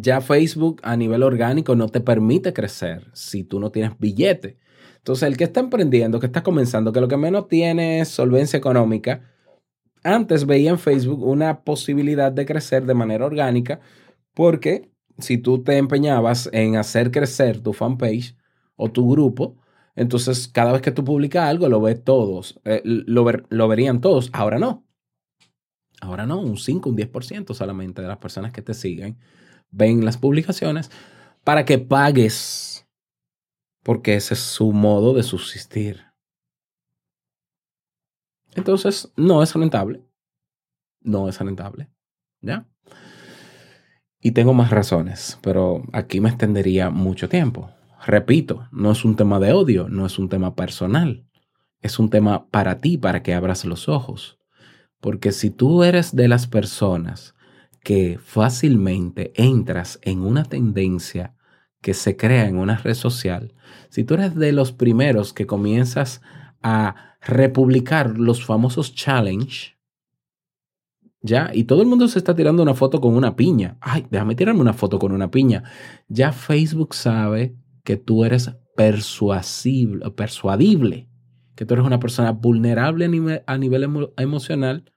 Ya 0.00 0.20
Facebook 0.20 0.80
a 0.84 0.96
nivel 0.96 1.22
orgánico 1.22 1.74
no 1.76 1.88
te 1.88 2.00
permite 2.00 2.52
crecer 2.52 3.10
si 3.12 3.44
tú 3.44 3.60
no 3.60 3.70
tienes 3.70 3.98
billete. 3.98 4.58
Entonces, 4.96 5.24
el 5.28 5.36
que 5.36 5.44
está 5.44 5.60
emprendiendo, 5.60 6.18
que 6.20 6.26
está 6.26 6.42
comenzando, 6.42 6.92
que 6.92 7.00
lo 7.00 7.08
que 7.08 7.16
menos 7.16 7.48
tiene 7.48 8.00
es 8.00 8.08
solvencia 8.08 8.56
económica, 8.56 9.22
antes 10.04 10.46
veía 10.46 10.70
en 10.70 10.78
Facebook 10.78 11.22
una 11.24 11.62
posibilidad 11.64 12.32
de 12.32 12.46
crecer 12.46 12.86
de 12.86 12.94
manera 12.94 13.26
orgánica, 13.26 13.80
porque 14.34 14.90
si 15.18 15.38
tú 15.38 15.62
te 15.62 15.76
empeñabas 15.78 16.48
en 16.52 16.76
hacer 16.76 17.10
crecer 17.10 17.60
tu 17.60 17.72
fanpage 17.72 18.36
o 18.76 18.90
tu 18.90 19.10
grupo, 19.10 19.56
entonces 19.94 20.48
cada 20.48 20.72
vez 20.72 20.82
que 20.82 20.92
tú 20.92 21.04
publicas 21.04 21.48
algo 21.48 21.68
lo 21.68 21.80
ves 21.80 22.02
todos, 22.02 22.60
eh, 22.64 22.80
lo, 22.84 23.24
ver- 23.24 23.44
lo 23.50 23.68
verían 23.68 24.00
todos. 24.00 24.30
Ahora 24.32 24.58
no. 24.58 24.86
Ahora 26.00 26.26
no, 26.26 26.40
un 26.40 26.56
5, 26.58 26.90
un 26.90 26.96
10% 26.96 27.54
solamente 27.54 28.02
de 28.02 28.08
las 28.08 28.18
personas 28.18 28.52
que 28.52 28.62
te 28.62 28.74
siguen 28.74 29.18
ven 29.72 30.04
las 30.04 30.16
publicaciones 30.16 30.90
para 31.42 31.64
que 31.64 31.78
pagues, 31.78 32.86
porque 33.82 34.14
ese 34.14 34.34
es 34.34 34.40
su 34.40 34.72
modo 34.72 35.12
de 35.14 35.24
subsistir. 35.24 36.04
Entonces, 38.54 39.12
no 39.16 39.42
es 39.42 39.54
rentable. 39.54 40.04
No 41.00 41.28
es 41.28 41.40
rentable. 41.40 41.88
¿Ya? 42.40 42.68
Y 44.20 44.32
tengo 44.32 44.54
más 44.54 44.70
razones, 44.70 45.38
pero 45.42 45.82
aquí 45.92 46.20
me 46.20 46.28
extendería 46.28 46.90
mucho 46.90 47.28
tiempo. 47.28 47.70
Repito, 48.06 48.68
no 48.70 48.92
es 48.92 49.04
un 49.04 49.16
tema 49.16 49.40
de 49.40 49.52
odio, 49.52 49.88
no 49.88 50.06
es 50.06 50.18
un 50.18 50.28
tema 50.28 50.54
personal. 50.54 51.26
Es 51.80 51.98
un 51.98 52.10
tema 52.10 52.46
para 52.48 52.80
ti, 52.80 52.98
para 52.98 53.22
que 53.24 53.34
abras 53.34 53.64
los 53.64 53.88
ojos. 53.88 54.38
Porque 55.00 55.32
si 55.32 55.50
tú 55.50 55.82
eres 55.82 56.14
de 56.14 56.28
las 56.28 56.46
personas 56.46 57.34
que 57.82 58.18
fácilmente 58.22 59.32
entras 59.34 59.98
en 60.02 60.20
una 60.20 60.44
tendencia 60.44 61.34
que 61.80 61.94
se 61.94 62.16
crea 62.16 62.46
en 62.46 62.56
una 62.56 62.76
red 62.76 62.94
social, 62.94 63.54
si 63.88 64.04
tú 64.04 64.14
eres 64.14 64.36
de 64.36 64.52
los 64.52 64.72
primeros 64.72 65.32
que 65.32 65.46
comienzas 65.46 66.22
a 66.62 67.16
republicar 67.20 68.18
los 68.18 68.44
famosos 68.44 68.94
challenge, 68.94 69.76
ya, 71.24 71.50
y 71.54 71.64
todo 71.64 71.82
el 71.82 71.88
mundo 71.88 72.08
se 72.08 72.18
está 72.18 72.34
tirando 72.34 72.62
una 72.62 72.74
foto 72.74 73.00
con 73.00 73.14
una 73.14 73.36
piña. 73.36 73.78
Ay, 73.80 74.06
déjame 74.10 74.34
tirarme 74.34 74.60
una 74.60 74.72
foto 74.72 74.98
con 74.98 75.12
una 75.12 75.30
piña. 75.30 75.62
Ya 76.08 76.32
Facebook 76.32 76.94
sabe 76.94 77.56
que 77.84 77.96
tú 77.96 78.24
eres 78.24 78.50
persuasible, 78.74 80.10
persuadible, 80.10 81.08
que 81.54 81.64
tú 81.64 81.74
eres 81.74 81.86
una 81.86 82.00
persona 82.00 82.32
vulnerable 82.32 83.04
a 83.46 83.58
nivel, 83.58 84.10
emocional, 84.16 84.91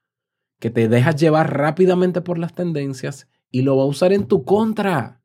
que 0.60 0.70
te 0.70 0.88
dejas 0.88 1.16
llevar 1.16 1.58
rápidamente 1.58 2.22
por 2.22 2.38
las 2.38 2.54
tendencias 2.54 3.28
y 3.52 3.62
lo 3.62 3.78
va 3.78 3.84
a 3.84 3.88
usar 3.88 4.14
en 4.14 4.26
tu 4.26 4.44
contra. 4.44 5.22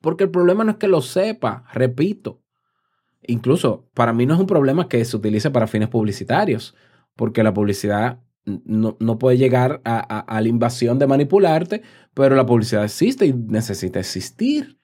Porque 0.00 0.24
el 0.24 0.30
problema 0.30 0.64
no 0.64 0.72
es 0.72 0.76
que 0.78 0.88
lo 0.88 1.00
sepa, 1.02 1.64
repito. 1.72 2.42
Incluso 3.22 3.88
para 3.94 4.12
mí 4.12 4.26
no 4.26 4.34
es 4.34 4.40
un 4.40 4.46
problema 4.46 4.88
que 4.88 5.04
se 5.04 5.16
utilice 5.16 5.50
para 5.50 5.66
fines 5.66 5.88
publicitarios, 5.88 6.74
porque 7.16 7.42
la 7.42 7.52
publicidad 7.54 8.20
no, 8.44 8.96
no 9.00 9.18
puede 9.18 9.38
llegar 9.38 9.80
a, 9.84 9.98
a- 9.98 10.40
la 10.40 10.48
invasión 10.48 10.98
de 11.00 11.06
manipularte, 11.08 11.82
pero 12.14 12.36
la 12.36 12.46
publicidad 12.46 12.84
existe 12.84 13.26
y 13.26 13.32
necesita 13.32 13.98
existir. 13.98 14.78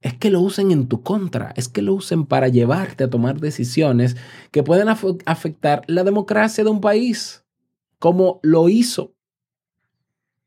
Es 0.00 0.14
que 0.14 0.30
lo 0.30 0.40
usen 0.40 0.70
en 0.70 0.86
tu 0.88 1.02
contra, 1.02 1.52
es 1.56 1.68
que 1.68 1.82
lo 1.82 1.92
usen 1.94 2.24
para 2.24 2.48
llevarte 2.48 3.04
a 3.04 3.10
tomar 3.10 3.40
decisiones 3.40 4.16
que 4.52 4.62
pueden 4.62 4.88
af- 4.88 5.20
afectar 5.26 5.82
la 5.88 6.04
democracia 6.04 6.64
de 6.64 6.70
un 6.70 6.80
país, 6.80 7.44
como 7.98 8.40
lo 8.42 8.68
hizo. 8.68 9.14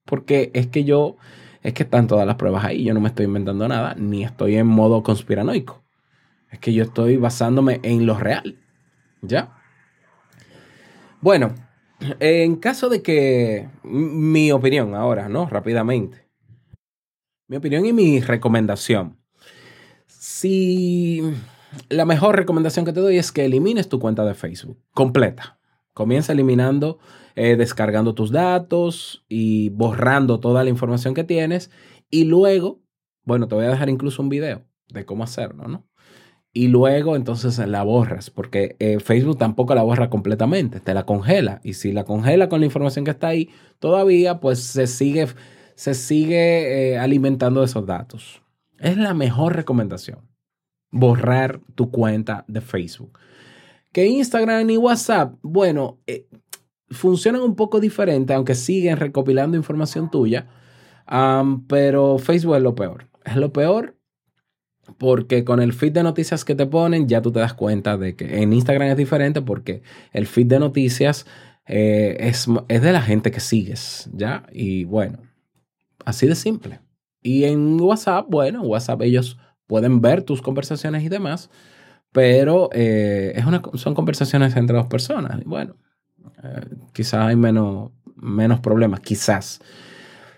Porque 0.05 0.51
es 0.53 0.67
que 0.67 0.83
yo, 0.83 1.17
es 1.61 1.73
que 1.73 1.83
están 1.83 2.07
todas 2.07 2.25
las 2.25 2.35
pruebas 2.35 2.65
ahí, 2.65 2.83
yo 2.83 2.93
no 2.93 2.99
me 2.99 3.09
estoy 3.09 3.25
inventando 3.25 3.67
nada, 3.67 3.95
ni 3.95 4.23
estoy 4.23 4.55
en 4.55 4.67
modo 4.67 5.03
conspiranoico. 5.03 5.83
Es 6.51 6.59
que 6.59 6.73
yo 6.73 6.83
estoy 6.83 7.17
basándome 7.17 7.79
en 7.83 8.05
lo 8.05 8.17
real. 8.17 8.57
¿Ya? 9.21 9.55
Bueno, 11.21 11.53
en 12.19 12.55
caso 12.55 12.89
de 12.89 13.01
que 13.01 13.69
mi 13.83 14.51
opinión 14.51 14.95
ahora, 14.95 15.29
¿no? 15.29 15.45
Rápidamente. 15.47 16.27
Mi 17.47 17.57
opinión 17.57 17.85
y 17.85 17.93
mi 17.93 18.21
recomendación. 18.21 19.17
Si 20.07 21.21
la 21.89 22.05
mejor 22.05 22.35
recomendación 22.35 22.85
que 22.85 22.93
te 22.93 22.99
doy 22.99 23.17
es 23.17 23.31
que 23.31 23.45
elimines 23.45 23.87
tu 23.87 23.99
cuenta 23.99 24.25
de 24.25 24.33
Facebook 24.33 24.79
completa. 24.93 25.59
Comienza 25.93 26.33
eliminando, 26.33 26.99
eh, 27.35 27.55
descargando 27.55 28.13
tus 28.13 28.31
datos 28.31 29.25
y 29.27 29.69
borrando 29.69 30.39
toda 30.39 30.63
la 30.63 30.69
información 30.69 31.13
que 31.13 31.23
tienes. 31.23 31.71
Y 32.09 32.25
luego, 32.25 32.81
bueno, 33.23 33.47
te 33.47 33.55
voy 33.55 33.65
a 33.65 33.69
dejar 33.69 33.89
incluso 33.89 34.21
un 34.21 34.29
video 34.29 34.63
de 34.89 35.05
cómo 35.05 35.23
hacerlo, 35.23 35.67
¿no? 35.67 35.87
Y 36.53 36.67
luego 36.67 37.15
entonces 37.15 37.57
la 37.59 37.83
borras, 37.83 38.29
porque 38.29 38.75
eh, 38.79 38.99
Facebook 38.99 39.37
tampoco 39.37 39.73
la 39.73 39.83
borra 39.83 40.09
completamente, 40.09 40.81
te 40.81 40.93
la 40.93 41.05
congela. 41.05 41.61
Y 41.63 41.73
si 41.73 41.93
la 41.93 42.03
congela 42.03 42.49
con 42.49 42.59
la 42.59 42.65
información 42.65 43.05
que 43.05 43.11
está 43.11 43.29
ahí, 43.29 43.49
todavía 43.79 44.41
pues 44.41 44.59
se 44.59 44.85
sigue, 44.87 45.27
se 45.75 45.93
sigue 45.93 46.91
eh, 46.91 46.97
alimentando 46.99 47.61
de 47.61 47.67
esos 47.67 47.85
datos. 47.85 48.41
Es 48.79 48.97
la 48.97 49.13
mejor 49.13 49.55
recomendación, 49.55 50.27
borrar 50.91 51.61
tu 51.75 51.89
cuenta 51.89 52.43
de 52.49 52.59
Facebook. 52.59 53.17
Que 53.93 54.07
Instagram 54.07 54.69
y 54.69 54.77
WhatsApp, 54.77 55.35
bueno, 55.41 55.99
funcionan 56.91 57.41
un 57.41 57.55
poco 57.55 57.79
diferente, 57.79 58.33
aunque 58.33 58.55
siguen 58.55 58.97
recopilando 58.97 59.57
información 59.57 60.11
tuya, 60.11 60.47
pero 61.67 62.17
Facebook 62.17 62.55
es 62.55 62.61
lo 62.61 62.75
peor. 62.75 63.07
Es 63.25 63.35
lo 63.35 63.51
peor 63.51 63.97
porque 64.97 65.43
con 65.43 65.61
el 65.61 65.73
feed 65.73 65.93
de 65.93 66.03
noticias 66.03 66.43
que 66.43 66.55
te 66.55 66.65
ponen 66.65 67.07
ya 67.07 67.21
tú 67.21 67.31
te 67.31 67.39
das 67.39 67.53
cuenta 67.53 67.97
de 67.97 68.15
que 68.15 68.41
en 68.41 68.51
Instagram 68.53 68.89
es 68.89 68.97
diferente 68.97 69.41
porque 69.41 69.83
el 70.11 70.27
feed 70.27 70.47
de 70.47 70.59
noticias 70.59 71.25
eh, 71.67 72.17
es, 72.19 72.47
es 72.67 72.81
de 72.81 72.91
la 72.91 73.01
gente 73.01 73.31
que 73.31 73.39
sigues, 73.39 74.09
¿ya? 74.13 74.43
Y 74.51 74.85
bueno, 74.85 75.19
así 76.05 76.27
de 76.27 76.35
simple. 76.35 76.79
Y 77.21 77.43
en 77.43 77.79
WhatsApp, 77.79 78.25
bueno, 78.29 78.63
en 78.63 78.69
WhatsApp 78.69 79.01
ellos 79.03 79.37
pueden 79.67 80.01
ver 80.01 80.23
tus 80.23 80.41
conversaciones 80.41 81.03
y 81.03 81.09
demás, 81.09 81.49
pero 82.11 82.69
eh, 82.73 83.33
es 83.35 83.45
una, 83.45 83.61
son 83.75 83.93
conversaciones 83.93 84.55
entre 84.55 84.75
dos 84.75 84.87
personas. 84.87 85.39
Y 85.41 85.45
bueno, 85.47 85.75
eh, 86.43 86.75
quizás 86.93 87.27
hay 87.27 87.35
menos, 87.35 87.91
menos 88.15 88.59
problemas, 88.59 88.99
quizás. 88.99 89.61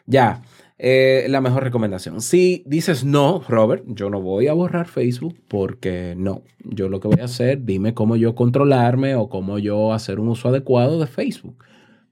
Ya, 0.06 0.42
eh, 0.78 1.28
la 1.30 1.40
mejor 1.40 1.64
recomendación. 1.64 2.22
Si 2.22 2.64
dices 2.66 3.06
no, 3.06 3.42
Robert, 3.48 3.84
yo 3.88 4.10
no 4.10 4.22
voy 4.22 4.48
a 4.48 4.54
borrar 4.54 4.88
Facebook 4.88 5.40
porque 5.48 6.14
no. 6.18 6.44
Yo 6.64 6.90
lo 6.90 7.00
que 7.00 7.08
voy 7.08 7.22
a 7.22 7.26
hacer, 7.26 7.64
dime 7.64 7.94
cómo 7.94 8.16
yo 8.16 8.36
controlarme 8.36 9.16
o 9.16 9.30
cómo 9.30 9.60
yo 9.60 9.94
hacer 9.94 10.20
un 10.20 10.30
uso 10.30 10.50
adecuado 10.50 11.00
de 11.00 11.08
Facebook. 11.08 11.64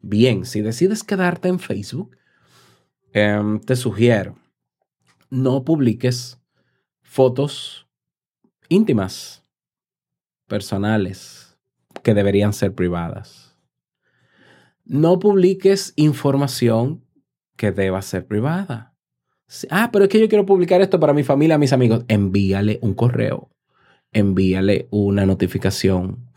Bien, 0.02 0.46
si 0.46 0.62
decides 0.62 1.04
quedarte 1.04 1.48
en 1.50 1.60
Facebook, 1.60 2.16
em, 3.14 3.60
te 3.60 3.76
sugiero, 3.76 4.36
no 5.30 5.64
publiques 5.64 6.40
fotos 7.02 7.88
íntimas, 8.70 9.44
personales, 10.48 11.58
que 12.04 12.14
deberían 12.14 12.54
ser 12.54 12.74
privadas. 12.74 13.51
No 14.92 15.20
publiques 15.20 15.94
información 15.96 17.06
que 17.56 17.72
deba 17.72 18.02
ser 18.02 18.28
privada. 18.28 18.94
Ah, 19.70 19.90
pero 19.90 20.04
es 20.04 20.10
que 20.12 20.20
yo 20.20 20.28
quiero 20.28 20.46
publicar 20.46 20.82
esto 20.82 21.00
para 21.00 21.14
mi 21.14 21.24
familia, 21.24 21.58
mis 21.58 21.72
amigos. 21.72 22.04
Envíale 22.10 22.78
un 22.82 22.94
correo, 22.94 23.50
envíale 24.12 24.90
una 24.92 25.26
notificación 25.26 26.30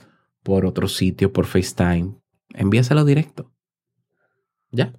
por 0.45 0.67
otro 0.67 0.87
sitio, 0.87 1.33
por 1.33 1.47
FaceTime. 1.47 2.15
Envíaselo 2.51 3.05
directo. 3.05 3.53
Ya. 4.71 4.93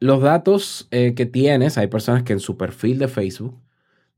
Los 0.00 0.22
datos 0.22 0.88
eh, 0.90 1.12
que 1.14 1.26
tienes, 1.26 1.76
hay 1.76 1.88
personas 1.88 2.22
que 2.22 2.32
en 2.32 2.40
su 2.40 2.56
perfil 2.56 2.98
de 2.98 3.08
Facebook 3.08 3.62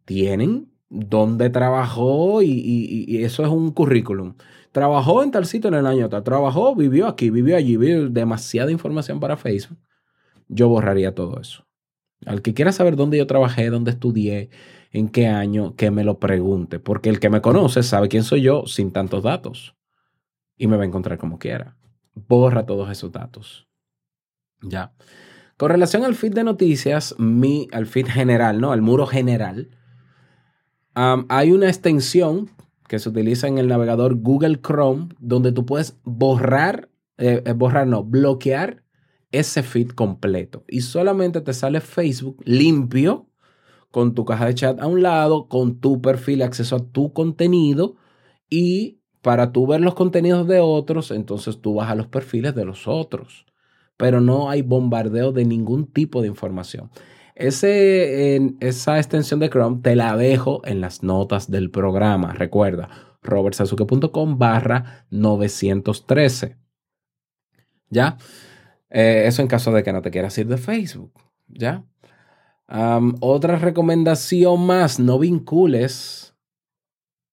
tienen 0.05 0.71
dónde 0.89 1.51
trabajó 1.51 2.43
y, 2.43 3.23
eso 3.25 3.43
es 3.43 3.49
un 3.49 3.71
currículum. 3.73 4.35
Trabajó 4.73 5.23
en 5.23 5.31
tal 5.31 5.47
sitio 5.47 5.69
en 5.69 5.75
el 5.75 5.87
año 5.87 6.09
tal, 6.09 6.23
trabajó, 6.23 6.75
vivió 6.75 7.07
aquí, 7.07 7.31
vivió 7.31 7.57
allí, 7.57 7.77
vivió 7.77 8.09
demasiada 8.09 8.71
información 8.71 9.21
para 9.21 9.37
Facebook. 9.37 9.79
Yo 10.49 10.69
borraría 10.69 11.15
todo 11.15 11.41
eso. 11.41 11.67
Al 12.27 12.43
que 12.43 12.55
quiera 12.55 12.73
saber 12.73 12.97
dónde 12.97 13.19
yo 13.19 13.27
trabajé, 13.27 13.71
dónde 13.71 13.93
estudié, 13.93 14.51
en 14.93 15.09
qué 15.09 15.27
año, 15.27 15.77
que 15.77 15.91
me 15.91 16.05
lo 16.05 16.19
pregunte, 16.19 16.81
porque 16.81 17.11
el 17.11 17.21
que 17.21 17.31
me 17.31 17.41
conoce 17.41 17.83
sabe 17.83 18.09
quién 18.09 18.25
soy 18.25 18.43
yo 18.43 18.67
sin 18.67 18.91
tantos 18.91 19.23
datos 19.23 19.77
y 20.57 20.67
me 20.67 20.77
va 20.77 20.83
a 20.83 20.87
encontrar 20.87 21.19
como 21.19 21.39
quiera. 21.39 21.77
Borra 22.15 22.67
todos 22.67 22.91
esos 22.91 23.13
datos. 23.13 23.69
Ya. 24.63 24.93
Con 25.57 25.71
relación 25.71 26.05
al 26.05 26.15
feed 26.15 26.35
de 26.35 26.45
noticias, 26.45 27.15
mi, 27.19 27.69
al 27.73 27.87
feed 27.87 28.07
general, 28.07 28.61
¿no? 28.61 28.73
Al 28.73 28.83
muro 28.83 29.07
general, 29.07 29.71
hay 31.29 31.53
una 31.53 31.69
extensión 31.69 32.51
que 32.89 32.99
se 32.99 33.09
utiliza 33.09 33.47
en 33.47 33.59
el 33.59 33.69
navegador 33.69 34.17
Google 34.17 34.61
Chrome 34.61 35.09
donde 35.21 35.53
tú 35.53 35.65
puedes 35.65 35.97
borrar, 36.05 36.89
eh, 37.19 37.43
eh, 37.45 37.53
borrar 37.53 37.87
no, 37.87 38.03
bloquear 38.03 38.83
ese 39.31 39.63
feed 39.63 39.91
completo. 39.91 40.65
Y 40.67 40.81
solamente 40.81 41.41
te 41.41 41.53
sale 41.53 41.81
Facebook 41.81 42.43
limpio 42.45 43.29
con 43.91 44.15
tu 44.15 44.25
caja 44.25 44.47
de 44.47 44.55
chat 44.55 44.81
a 44.81 44.87
un 44.87 45.03
lado, 45.03 45.49
con 45.49 45.79
tu 45.81 46.01
perfil, 46.01 46.43
acceso 46.43 46.77
a 46.77 46.85
tu 46.85 47.13
contenido 47.13 47.97
y 48.51 49.01
para 49.23 49.53
tú 49.53 49.67
ver 49.67 49.81
los 49.81 49.95
contenidos 49.95 50.49
de 50.49 50.61
otros, 50.61 51.11
entonces 51.11 51.61
tú 51.61 51.75
vas 51.75 51.91
a 51.91 51.95
los 51.95 52.07
perfiles 52.07 52.55
de 52.55 52.65
los 52.65 52.89
otros. 52.89 53.47
Pero 53.97 54.21
no 54.21 54.49
hay 54.49 54.63
bombardeo 54.63 55.33
de 55.33 55.45
ningún 55.45 55.87
tipo 55.87 56.23
de 56.23 56.29
información. 56.29 56.91
Ese, 57.39 58.57
esa 58.59 58.99
extensión 58.99 59.39
de 59.39 59.49
Chrome 59.49 59.81
te 59.81 59.95
la 59.95 60.17
dejo 60.17 60.61
en 60.67 60.81
las 60.81 61.05
notas 61.05 61.49
del 61.49 61.71
programa. 61.71 62.33
Recuerda, 62.33 62.89
robertsazuke.com 63.23 64.39
barra 64.39 65.07
913. 65.11 66.57
¿Ya? 67.91 68.19
Eh, 68.91 69.23
eso 69.27 69.43
en 69.43 69.49
caso 69.49 69.73
de 69.73 69.85
que 69.85 69.93
no 69.93 70.03
te 70.03 70.11
quieras 70.11 70.37
ir 70.37 70.49
de 70.49 70.57
Facebook. 70.57 71.13
¿Ya? 71.47 71.85
Otra 73.21 73.57
recomendación 73.57 74.67
más, 74.67 74.99
no 74.99 75.21
vincules, 75.21 76.35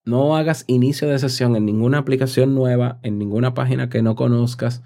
no 0.04 0.36
hagas 0.36 0.64
inicio 0.68 1.08
de 1.08 1.18
sesión 1.18 1.56
en 1.56 1.66
ninguna 1.66 1.98
aplicación 1.98 2.54
nueva, 2.54 3.00
en 3.02 3.18
ninguna 3.18 3.54
página 3.54 3.90
que 3.90 4.02
no 4.02 4.14
conozcas, 4.14 4.84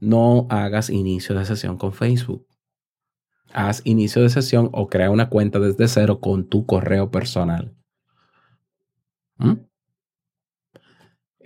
no 0.00 0.48
hagas 0.50 0.90
inicio 0.90 1.36
de 1.38 1.44
sesión 1.44 1.78
con 1.78 1.92
Facebook. 1.92 2.45
Haz 3.52 3.80
inicio 3.84 4.22
de 4.22 4.30
sesión 4.30 4.70
o 4.72 4.88
crea 4.88 5.10
una 5.10 5.28
cuenta 5.28 5.58
desde 5.58 5.88
cero 5.88 6.20
con 6.20 6.48
tu 6.48 6.66
correo 6.66 7.10
personal. 7.10 7.74
¿Mm? 9.38 9.54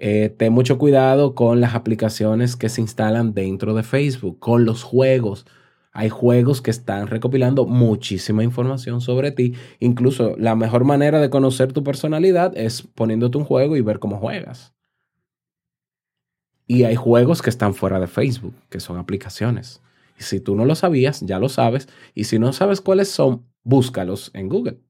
Eh, 0.02 0.34
ten 0.38 0.52
mucho 0.52 0.78
cuidado 0.78 1.34
con 1.34 1.60
las 1.60 1.74
aplicaciones 1.74 2.56
que 2.56 2.70
se 2.70 2.80
instalan 2.80 3.34
dentro 3.34 3.74
de 3.74 3.82
Facebook, 3.82 4.38
con 4.38 4.64
los 4.64 4.82
juegos. 4.82 5.44
Hay 5.92 6.08
juegos 6.08 6.62
que 6.62 6.70
están 6.70 7.08
recopilando 7.08 7.66
muchísima 7.66 8.42
información 8.42 9.02
sobre 9.02 9.30
ti. 9.30 9.54
Incluso 9.78 10.36
la 10.38 10.54
mejor 10.56 10.84
manera 10.84 11.20
de 11.20 11.28
conocer 11.28 11.74
tu 11.74 11.84
personalidad 11.84 12.56
es 12.56 12.80
poniéndote 12.82 13.36
un 13.36 13.44
juego 13.44 13.76
y 13.76 13.82
ver 13.82 13.98
cómo 13.98 14.16
juegas. 14.16 14.72
Y 16.66 16.84
hay 16.84 16.96
juegos 16.96 17.42
que 17.42 17.50
están 17.50 17.74
fuera 17.74 18.00
de 18.00 18.06
Facebook, 18.06 18.54
que 18.70 18.80
son 18.80 18.96
aplicaciones. 18.96 19.82
Si 20.22 20.40
tú 20.40 20.54
no 20.54 20.64
lo 20.64 20.74
sabías, 20.74 21.20
ya 21.20 21.38
lo 21.38 21.48
sabes. 21.48 21.88
Y 22.14 22.24
si 22.24 22.38
no 22.38 22.52
sabes 22.52 22.80
cuáles 22.80 23.08
son, 23.08 23.46
búscalos 23.62 24.30
en 24.34 24.48
Google. 24.48 24.80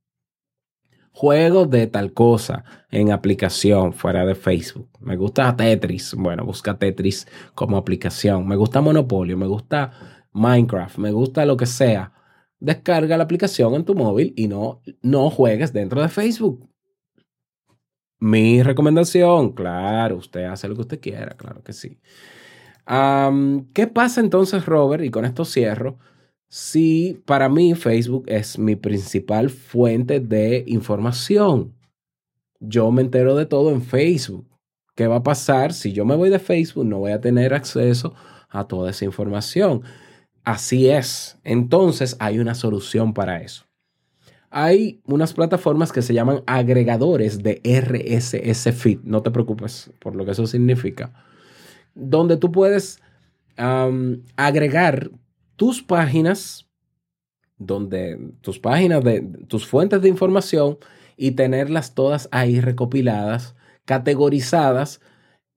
Juegos 1.13 1.69
de 1.71 1.87
tal 1.87 2.13
cosa 2.13 2.65
en 2.91 3.11
aplicación 3.11 3.93
fuera 3.93 4.25
de 4.25 4.35
Facebook. 4.35 4.89
Me 5.01 5.17
gusta 5.17 5.55
Tetris. 5.57 6.15
Bueno, 6.15 6.45
busca 6.45 6.79
Tetris 6.79 7.27
como 7.55 7.77
aplicación. 7.77 8.47
Me 8.47 8.57
gusta 8.57 8.81
Monopolio. 8.81 9.37
Me 9.37 9.47
gusta 9.47 9.93
Minecraft. 10.33 10.99
Me 10.99 11.11
gusta 11.11 11.45
lo 11.45 11.57
que 11.57 11.67
sea. 11.67 12.13
Descarga 12.59 13.17
la 13.17 13.25
aplicación 13.25 13.75
en 13.75 13.85
tu 13.85 13.95
móvil 13.95 14.33
y 14.37 14.47
no, 14.47 14.83
no 15.03 15.31
juegues 15.31 15.73
dentro 15.73 16.01
de 16.01 16.09
Facebook. 16.09 16.71
Mi 18.21 18.63
recomendación, 18.63 19.53
claro, 19.53 20.17
usted 20.17 20.45
hace 20.45 20.69
lo 20.69 20.75
que 20.75 20.83
usted 20.83 21.01
quiera, 21.01 21.35
claro 21.39 21.63
que 21.65 21.73
sí. 21.73 21.99
¿Qué 23.73 23.87
pasa 23.87 24.21
entonces, 24.21 24.67
Robert? 24.67 25.05
Y 25.05 25.11
con 25.11 25.25
esto 25.25 25.45
cierro. 25.45 25.99
Si 26.49 27.23
para 27.25 27.49
mí 27.49 27.77
Facebook 27.77 28.25
es 28.27 28.59
mi 28.59 28.75
principal 28.75 29.49
fuente 29.49 30.19
de 30.19 30.65
información. 30.67 31.73
Yo 32.59 32.91
me 32.91 33.03
entero 33.03 33.37
de 33.37 33.47
todo 33.47 33.71
en 33.71 33.83
Facebook. 33.83 34.47
¿Qué 34.97 35.07
va 35.07 35.17
a 35.17 35.23
pasar 35.23 35.73
si 35.73 35.93
yo 35.93 36.05
me 36.05 36.17
voy 36.17 36.31
de 36.31 36.41
Facebook? 36.41 36.85
No 36.85 36.99
voy 36.99 37.13
a 37.13 37.21
tener 37.21 37.55
acceso 37.55 38.15
a 38.49 38.67
toda 38.67 38.91
esa 38.91 39.05
información. 39.05 39.83
Así 40.43 40.89
es. 40.91 41.39
Entonces 41.45 42.17
hay 42.19 42.41
una 42.41 42.57
solución 42.57 43.15
para 43.15 43.41
eso. 43.41 43.67
Hay 44.51 45.01
unas 45.05 45.33
plataformas 45.33 45.93
que 45.93 46.03
se 46.03 46.13
llaman 46.13 46.43
agregadores 46.47 47.41
de 47.45 47.61
RSS 47.63 48.73
feed. 48.75 48.99
No 49.05 49.23
te 49.23 49.31
preocupes 49.31 49.93
por 50.01 50.17
lo 50.17 50.25
que 50.25 50.33
eso 50.33 50.49
significa. 50.49 51.13
Donde 51.95 52.37
tú 52.37 52.51
puedes 52.53 53.01
agregar 54.37 55.11
tus 55.57 55.83
páginas, 55.83 56.67
donde 57.59 58.19
tus 58.41 58.59
páginas 58.59 59.05
de 59.05 59.21
tus 59.49 59.67
fuentes 59.67 60.01
de 60.01 60.09
información 60.09 60.79
y 61.17 61.33
tenerlas 61.33 61.95
todas 61.95 62.29
ahí 62.33 62.61
recopiladas, 62.61 63.55
categorizadas 63.85 65.01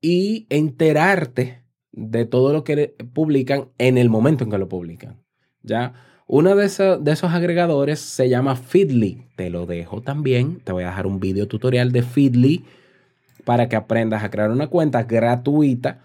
y 0.01 0.45
enterarte 0.49 1.63
de 1.93 2.25
todo 2.25 2.51
lo 2.51 2.63
que 2.63 2.95
publican 3.13 3.69
en 3.77 3.97
el 3.97 4.09
momento 4.09 4.43
en 4.43 4.49
que 4.51 4.57
lo 4.57 4.67
publican. 4.67 5.21
¿Ya? 5.61 5.93
Uno 6.27 6.55
de, 6.55 6.65
esos- 6.65 7.01
de 7.03 7.11
esos 7.13 7.31
agregadores 7.31 7.99
se 7.99 8.27
llama 8.27 8.55
Feedly. 8.57 9.27
Te 9.37 9.49
lo 9.49 9.65
dejo 9.65 10.01
también. 10.01 10.59
Te 10.61 10.71
voy 10.73 10.83
a 10.83 10.87
dejar 10.87 11.07
un 11.07 11.19
video 11.21 11.47
tutorial 11.47 11.91
de 11.93 12.01
Feedly 12.01 12.65
para 13.45 13.69
que 13.69 13.75
aprendas 13.77 14.23
a 14.23 14.29
crear 14.29 14.51
una 14.51 14.67
cuenta 14.67 15.03
gratuita 15.03 16.01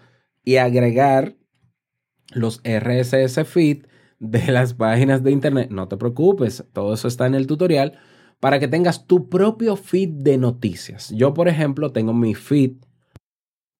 y 0.49 0.57
agregar 0.57 1.37
los 2.31 2.61
RSS 2.63 3.45
feed 3.45 3.85
de 4.17 4.47
las 4.51 4.73
páginas 4.73 5.23
de 5.23 5.29
internet. 5.29 5.69
No 5.69 5.87
te 5.87 5.95
preocupes, 5.95 6.65
todo 6.73 6.95
eso 6.95 7.07
está 7.07 7.27
en 7.27 7.35
el 7.35 7.45
tutorial 7.45 7.99
para 8.39 8.59
que 8.59 8.67
tengas 8.67 9.05
tu 9.05 9.29
propio 9.29 9.75
feed 9.75 10.09
de 10.09 10.39
noticias. 10.39 11.13
Yo, 11.15 11.35
por 11.35 11.49
ejemplo, 11.49 11.91
tengo 11.91 12.13
mi 12.13 12.33
feed 12.33 12.77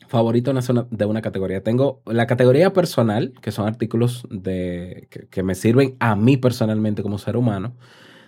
favorito 0.06 0.52
de 0.52 1.04
una 1.06 1.22
categoría. 1.22 1.62
Tengo 1.62 2.02
la 2.04 2.26
categoría 2.26 2.74
personal, 2.74 3.32
que 3.40 3.50
son 3.50 3.66
artículos 3.66 4.26
de, 4.28 5.08
que, 5.10 5.26
que 5.28 5.42
me 5.42 5.54
sirven 5.54 5.96
a 6.00 6.16
mí 6.16 6.36
personalmente 6.36 7.02
como 7.02 7.16
ser 7.16 7.38
humano. 7.38 7.74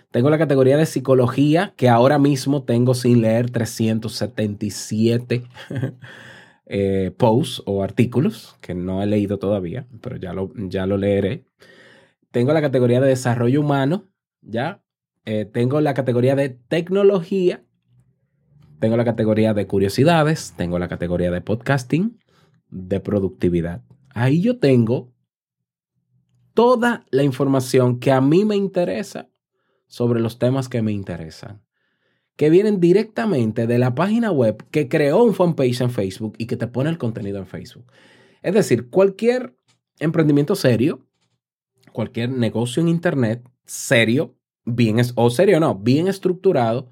Tengo 0.09 0.31
la 0.31 0.39
categoría 0.39 0.77
de 0.77 0.87
psicología, 0.87 1.75
que 1.77 1.89
ahora 1.89 2.17
mismo 2.17 2.63
tengo 2.63 2.95
sin 2.95 3.21
leer 3.21 3.51
377 3.51 5.43
eh, 6.73 7.11
posts 7.17 7.61
o 7.65 7.83
artículos, 7.83 8.55
que 8.61 8.73
no 8.73 9.03
he 9.03 9.05
leído 9.05 9.39
todavía, 9.39 9.87
pero 9.99 10.15
ya 10.15 10.31
lo, 10.31 10.53
ya 10.55 10.85
lo 10.85 10.95
leeré. 10.95 11.45
Tengo 12.31 12.53
la 12.53 12.61
categoría 12.61 13.01
de 13.01 13.09
desarrollo 13.09 13.59
humano, 13.59 14.05
¿ya? 14.41 14.81
Eh, 15.25 15.43
tengo 15.43 15.81
la 15.81 15.93
categoría 15.93 16.33
de 16.33 16.47
tecnología, 16.47 17.65
tengo 18.79 18.95
la 18.95 19.03
categoría 19.03 19.53
de 19.53 19.67
curiosidades, 19.67 20.53
tengo 20.55 20.79
la 20.79 20.87
categoría 20.87 21.29
de 21.29 21.41
podcasting, 21.41 22.17
de 22.69 23.01
productividad. 23.01 23.83
Ahí 24.13 24.41
yo 24.41 24.57
tengo 24.57 25.11
toda 26.53 27.05
la 27.11 27.23
información 27.23 27.99
que 27.99 28.13
a 28.13 28.21
mí 28.21 28.45
me 28.45 28.55
interesa 28.55 29.29
sobre 29.87 30.21
los 30.21 30.39
temas 30.39 30.69
que 30.69 30.81
me 30.81 30.93
interesan, 30.93 31.61
que 32.35 32.49
vienen 32.49 32.79
directamente 32.79 33.67
de 33.67 33.77
la 33.77 33.93
página 33.95 34.31
web 34.31 34.63
que 34.71 34.87
creó 34.87 35.23
un 35.23 35.33
fanpage 35.33 35.81
en 35.81 35.91
Facebook 35.91 36.35
y 36.37 36.47
que 36.47 36.57
te 36.57 36.67
pone 36.67 36.89
el 36.89 36.97
contenido 36.97 37.37
en 37.37 37.45
Facebook. 37.45 37.85
Es 38.41 38.53
decir, 38.53 38.89
cualquier 38.89 39.55
emprendimiento 39.99 40.55
serio, 40.55 41.05
cualquier 41.91 42.29
negocio 42.31 42.81
en 42.81 42.89
Internet 42.89 43.43
serio, 43.65 44.35
bien 44.65 44.97
o 45.15 45.29
serio 45.29 45.59
no, 45.59 45.75
bien 45.75 46.07
estructurado, 46.07 46.89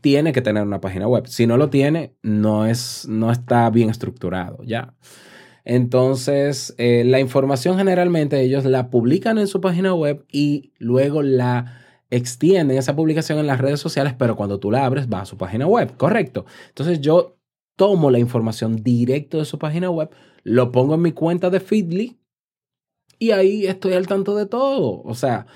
tiene 0.00 0.32
que 0.32 0.42
tener 0.42 0.62
una 0.62 0.80
página 0.80 1.08
web. 1.08 1.26
Si 1.26 1.46
no 1.46 1.56
lo 1.56 1.70
tiene, 1.70 2.16
no, 2.22 2.66
es, 2.66 3.06
no 3.08 3.30
está 3.30 3.68
bien 3.70 3.90
estructurado, 3.90 4.62
¿ya? 4.64 4.94
Entonces, 5.64 6.74
eh, 6.78 7.04
la 7.04 7.20
información 7.20 7.76
generalmente 7.76 8.40
ellos 8.40 8.64
la 8.64 8.90
publican 8.90 9.38
en 9.38 9.46
su 9.46 9.60
página 9.60 9.94
web 9.94 10.24
y 10.32 10.72
luego 10.78 11.22
la 11.22 11.84
extienden 12.10 12.78
esa 12.78 12.96
publicación 12.96 13.38
en 13.38 13.46
las 13.46 13.60
redes 13.60 13.80
sociales, 13.80 14.14
pero 14.18 14.36
cuando 14.36 14.58
tú 14.58 14.70
la 14.70 14.84
abres 14.84 15.08
va 15.08 15.20
a 15.20 15.26
su 15.26 15.36
página 15.36 15.66
web, 15.66 15.96
correcto. 15.96 16.46
Entonces 16.68 17.00
yo 17.00 17.36
tomo 17.76 18.10
la 18.10 18.18
información 18.18 18.82
directo 18.82 19.38
de 19.38 19.44
su 19.44 19.58
página 19.58 19.90
web, 19.90 20.10
lo 20.42 20.72
pongo 20.72 20.94
en 20.94 21.02
mi 21.02 21.12
cuenta 21.12 21.50
de 21.50 21.60
Feedly 21.60 22.18
y 23.18 23.30
ahí 23.32 23.66
estoy 23.66 23.92
al 23.92 24.06
tanto 24.06 24.34
de 24.34 24.46
todo. 24.46 25.02
O 25.02 25.14
sea, 25.14 25.46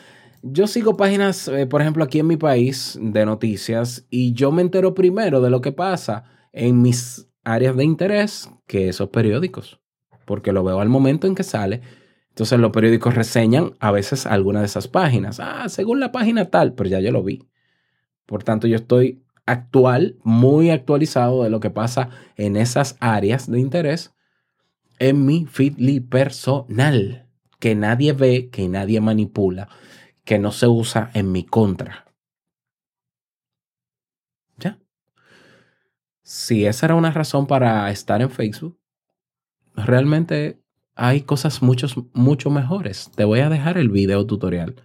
yo 0.43 0.67
sigo 0.67 0.97
páginas, 0.97 1.49
eh, 1.49 1.67
por 1.67 1.81
ejemplo, 1.81 2.05
aquí 2.05 2.19
en 2.19 2.27
mi 2.27 2.37
país 2.37 2.99
de 3.01 3.25
noticias 3.25 4.07
y 4.11 4.33
yo 4.33 4.53
me 4.53 4.63
entero 4.63 4.95
primero 4.95 5.41
de 5.41 5.51
lo 5.51 5.61
que 5.61 5.73
pasa 5.73 6.25
en 6.53 6.83
mis 6.83 7.29
áreas 7.45 7.77
de 7.77 7.85
interés 7.85 8.51
que 8.67 8.89
esos 8.89 9.09
periódicos, 9.09 9.81
porque 10.27 10.53
lo 10.53 10.65
veo 10.65 10.81
al 10.81 10.89
momento 10.89 11.27
en 11.27 11.35
que 11.35 11.43
sale. 11.43 11.81
Entonces 12.33 12.59
los 12.59 12.73
periódicos 12.73 13.15
reseñan 13.15 13.75
a 13.79 13.91
veces 13.91 14.25
alguna 14.25 14.61
de 14.61 14.67
esas 14.67 14.89
páginas. 14.89 15.39
Ah, 15.39 15.69
según 15.69 16.01
la 16.01 16.13
página 16.13 16.47
tal, 16.47 16.73
pero 16.73 16.89
ya 16.89 16.99
yo 16.99 17.13
lo 17.13 17.23
vi. 17.23 17.47
Por 18.25 18.43
tanto, 18.43 18.67
yo 18.67 18.77
estoy 18.77 19.23
actual, 19.45 20.17
muy 20.25 20.71
actualizado 20.71 21.43
de 21.43 21.51
lo 21.51 21.61
que 21.61 21.69
pasa 21.69 22.09
en 22.37 22.57
esas 22.57 22.97
áreas 23.01 23.51
de 23.51 23.61
interés 23.61 24.15
en 24.99 25.27
mi 25.27 25.45
Feedly 25.45 26.01
personal, 26.01 27.29
que 27.59 27.75
nadie 27.75 28.15
ve, 28.15 28.49
que 28.49 28.67
nadie 28.67 29.03
manipula, 29.03 29.69
que 30.25 30.39
no 30.39 30.53
se 30.53 30.69
usa 30.69 31.11
en 31.13 31.33
mi 31.33 31.45
contra. 31.45 32.07
¿Ya? 34.57 34.79
Si 36.23 36.65
esa 36.65 36.87
era 36.87 36.95
una 36.95 37.11
razón 37.11 37.47
para 37.47 37.91
estar 37.91 38.23
en 38.23 38.31
Facebook, 38.31 38.81
realmente 39.75 40.62
hay 40.95 41.23
cosas 41.23 41.63
muchos, 41.63 41.97
mucho 42.13 42.51
mejores. 42.51 43.11
Te 43.15 43.25
voy 43.25 43.41
a 43.41 43.49
dejar 43.49 43.79
el 43.79 43.89
video 43.91 44.27
tutorial 44.27 44.77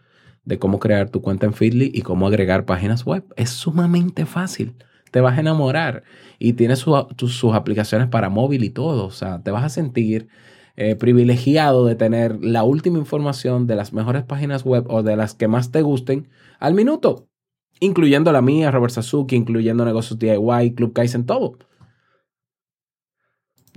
de 0.45 0.60
cómo 0.60 0.80
crear 0.80 1.10
tu 1.10 1.22
cuenta 1.22 1.45
en 1.45 1.53
Feedly 1.53 1.91
y 1.93 2.01
cómo 2.01 2.28
agregar 2.28 2.66
páginas 2.66 3.05
web. 3.05 3.24
Es 3.36 3.49
sumamente 3.49 4.26
fácil. 4.26 4.76
Te 5.12 5.22
vas 5.22 5.38
a 5.38 5.41
enamorar 5.41 6.03
y 6.39 6.53
tienes 6.53 6.80
su- 6.80 7.08
sus 7.28 7.53
aplicaciones 7.53 8.08
para 8.08 8.30
móvil 8.30 8.64
y 8.64 8.70
todo. 8.70 9.05
O 9.05 9.12
sea, 9.12 9.41
te 9.43 9.51
vas 9.51 9.64
a 9.64 9.70
sentir 9.70 10.28
eh, 10.76 10.95
privilegiado 10.95 11.86
de 11.86 11.95
tener 11.95 12.43
la 12.43 12.64
última 12.64 12.99
información 12.99 13.68
de 13.68 13.76
las 13.76 13.93
mejores 13.93 14.24
páginas 14.24 14.64
web 14.64 14.86
o 14.89 15.03
de 15.03 15.16
las 15.16 15.34
que 15.34 15.47
más 15.47 15.72
te 15.72 15.82
gusten 15.82 16.30
al 16.60 16.74
minuto, 16.76 17.28
incluyendo 17.80 18.32
la 18.32 18.41
mía, 18.41 18.72
Robert 18.72 18.93
Sasuki, 18.93 19.36
incluyendo 19.36 19.86
Negocios 19.86 20.20
DIY, 20.20 20.76
Club 20.76 20.93
Kaizen, 20.93 21.26
todo. 21.26 21.58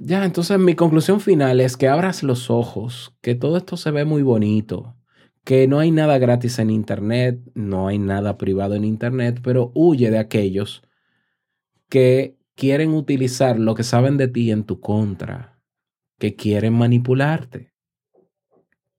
Ya, 0.03 0.25
entonces 0.25 0.59
mi 0.59 0.75
conclusión 0.75 1.21
final 1.21 1.61
es 1.61 1.77
que 1.77 1.87
abras 1.87 2.23
los 2.23 2.49
ojos, 2.49 3.15
que 3.21 3.35
todo 3.35 3.59
esto 3.59 3.77
se 3.77 3.91
ve 3.91 4.07
muy 4.07 4.23
bonito, 4.23 4.97
que 5.45 5.69
no 5.69 5.79
hay 5.79 5.91
nada 5.91 6.17
gratis 6.17 6.59
en 6.59 6.71
Internet, 6.71 7.39
no 7.55 7.87
hay 7.87 7.99
nada 7.99 8.39
privado 8.39 8.75
en 8.75 8.85
Internet, 8.85 9.41
pero 9.43 9.73
huye 9.75 10.11
de 10.11 10.19
aquellos 10.19 10.83
que 11.91 12.39
quieren 12.55 12.95
utilizar 12.95 13.59
lo 13.59 13.75
que 13.75 13.83
saben 13.83 14.17
de 14.17 14.29
ti 14.29 14.51
en 14.51 14.65
tu 14.65 14.81
contra, 14.81 15.61
que 16.19 16.35
quieren 16.35 16.73
manipularte. 16.73 17.75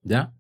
¿Ya? 0.04 0.36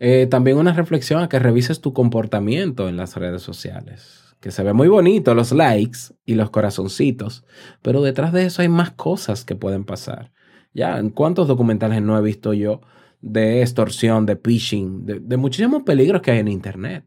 Eh, 0.00 0.26
también 0.28 0.58
una 0.58 0.72
reflexión 0.72 1.22
a 1.22 1.28
que 1.28 1.38
revises 1.38 1.80
tu 1.80 1.92
comportamiento 1.92 2.88
en 2.88 2.96
las 2.96 3.14
redes 3.14 3.42
sociales. 3.42 4.25
Que 4.40 4.50
se 4.50 4.62
ve 4.62 4.72
muy 4.72 4.88
bonito 4.88 5.34
los 5.34 5.52
likes 5.52 5.98
y 6.24 6.34
los 6.34 6.50
corazoncitos, 6.50 7.44
pero 7.82 8.02
detrás 8.02 8.32
de 8.32 8.46
eso 8.46 8.62
hay 8.62 8.68
más 8.68 8.92
cosas 8.92 9.44
que 9.44 9.56
pueden 9.56 9.84
pasar. 9.84 10.32
Ya, 10.72 10.98
¿en 10.98 11.10
cuántos 11.10 11.48
documentales 11.48 12.02
no 12.02 12.18
he 12.18 12.22
visto 12.22 12.52
yo 12.52 12.80
de 13.20 13.62
extorsión, 13.62 14.26
de 14.26 14.36
phishing, 14.36 15.06
de, 15.06 15.20
de 15.20 15.36
muchísimos 15.36 15.82
peligros 15.84 16.22
que 16.22 16.32
hay 16.32 16.40
en 16.40 16.48
Internet? 16.48 17.06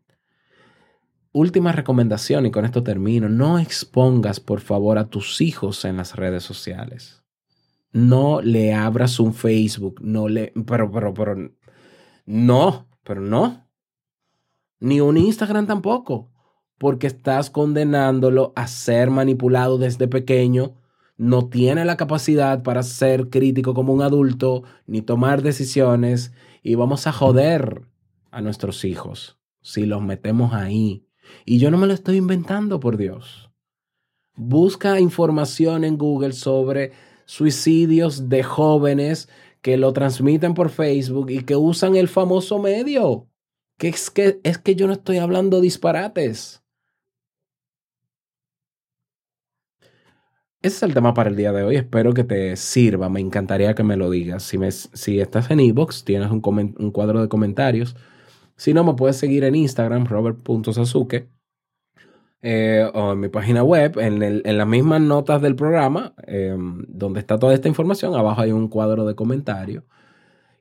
Última 1.31 1.71
recomendación, 1.71 2.47
y 2.47 2.51
con 2.51 2.65
esto 2.65 2.81
termino, 2.81 3.29
no 3.29 3.59
expongas 3.59 4.39
por 4.39 4.61
favor 4.61 4.97
a 4.97 5.09
tus 5.09 5.41
hijos 5.41 5.85
en 5.85 5.97
las 5.97 6.15
redes 6.15 6.43
sociales. 6.43 7.23
No 7.91 8.41
le 8.41 8.73
abras 8.73 9.19
un 9.19 9.33
Facebook, 9.35 10.01
no 10.01 10.27
le, 10.27 10.51
pero, 10.65 10.91
pero, 10.91 11.13
pero, 11.13 11.35
no, 12.25 12.87
pero 13.03 13.21
no. 13.21 13.67
Ni 14.79 15.01
un 15.01 15.17
Instagram 15.17 15.67
tampoco, 15.67 16.31
porque 16.79 17.07
estás 17.07 17.51
condenándolo 17.51 18.53
a 18.55 18.67
ser 18.67 19.11
manipulado 19.11 19.77
desde 19.77 20.07
pequeño. 20.07 20.73
No 21.17 21.49
tiene 21.49 21.85
la 21.85 21.97
capacidad 21.97 22.63
para 22.63 22.81
ser 22.81 23.29
crítico 23.29 23.73
como 23.75 23.93
un 23.93 24.01
adulto, 24.01 24.63
ni 24.87 25.01
tomar 25.01 25.43
decisiones, 25.43 26.31
y 26.63 26.75
vamos 26.75 27.05
a 27.05 27.11
joder 27.11 27.83
a 28.31 28.41
nuestros 28.41 28.85
hijos 28.85 29.37
si 29.61 29.85
los 29.85 30.01
metemos 30.01 30.53
ahí. 30.53 31.05
Y 31.45 31.59
yo 31.59 31.69
no 31.69 31.77
me 31.77 31.85
lo 31.85 31.93
estoy 31.93 32.15
inventando, 32.15 32.79
por 32.79 32.97
Dios. 32.97 33.51
Busca 34.35 34.99
información 34.99 35.83
en 35.83 35.97
Google 35.97 36.31
sobre 36.31 36.93
suicidios 37.25 38.29
de 38.29 38.41
jóvenes 38.41 39.29
que 39.61 39.77
lo 39.77 39.91
transmiten 39.91 40.53
por 40.53 40.69
Facebook 40.69 41.29
y 41.29 41.43
que 41.43 41.57
usan 41.57 41.97
el 41.97 42.07
famoso 42.07 42.59
medio. 42.59 43.27
Que 43.77 43.89
es 43.89 44.09
que, 44.09 44.39
es 44.43 44.57
que 44.57 44.75
yo 44.75 44.87
no 44.87 44.93
estoy 44.93 45.17
hablando 45.17 45.61
disparates. 45.61 46.63
Ese 50.61 50.75
es 50.77 50.83
el 50.83 50.93
tema 50.93 51.13
para 51.13 51.29
el 51.29 51.35
día 51.37 51.51
de 51.53 51.63
hoy. 51.63 51.75
Espero 51.77 52.13
que 52.13 52.23
te 52.23 52.55
sirva. 52.57 53.09
Me 53.09 53.19
encantaría 53.21 53.75
que 53.75 53.83
me 53.83 53.95
lo 53.97 54.09
digas. 54.09 54.43
Si, 54.43 54.57
me, 54.57 54.71
si 54.71 55.19
estás 55.21 55.49
en 55.51 55.59
iBox, 55.61 56.03
tienes 56.03 56.29
un, 56.31 56.41
cuadro 56.91 57.21
de 57.21 57.29
comentarios. 57.29 57.95
Si 58.57 58.73
no, 58.73 58.83
me 58.83 58.93
puedes 58.95 59.17
seguir 59.17 59.43
en 59.45 59.55
Instagram, 59.55 60.05
robert.sasuke. 60.05 61.29
eh, 62.41 62.89
o 62.93 63.13
en 63.13 63.19
mi 63.19 63.27
página 63.29 63.63
web, 63.63 63.97
en, 63.99 64.21
el- 64.23 64.41
en 64.45 64.57
las 64.57 64.67
mismas 64.67 65.01
notas 65.01 65.41
del 65.41 65.55
programa, 65.55 66.13
eh, 66.27 66.55
donde 66.87 67.19
está 67.19 67.37
toda 67.37 67.53
esta 67.53 67.67
información, 67.67 68.15
abajo 68.15 68.41
hay 68.41 68.51
un 68.51 68.67
cuadro 68.69 69.05
de 69.05 69.15
comentarios. 69.15 69.83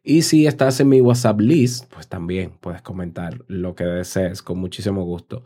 Y 0.05 0.23
si 0.23 0.47
estás 0.47 0.81
en 0.81 0.89
mi 0.91 1.01
WhatsApp 1.03 1.41
list, 1.41 1.87
pues 1.95 2.09
también 2.09 2.53
puedes 2.61 2.83
comentar 2.83 3.45
lo 3.49 3.75
que 3.75 3.85
desees 3.85 4.43
con 4.43 4.59
muchísimo 4.59 5.05
gusto. 5.05 5.45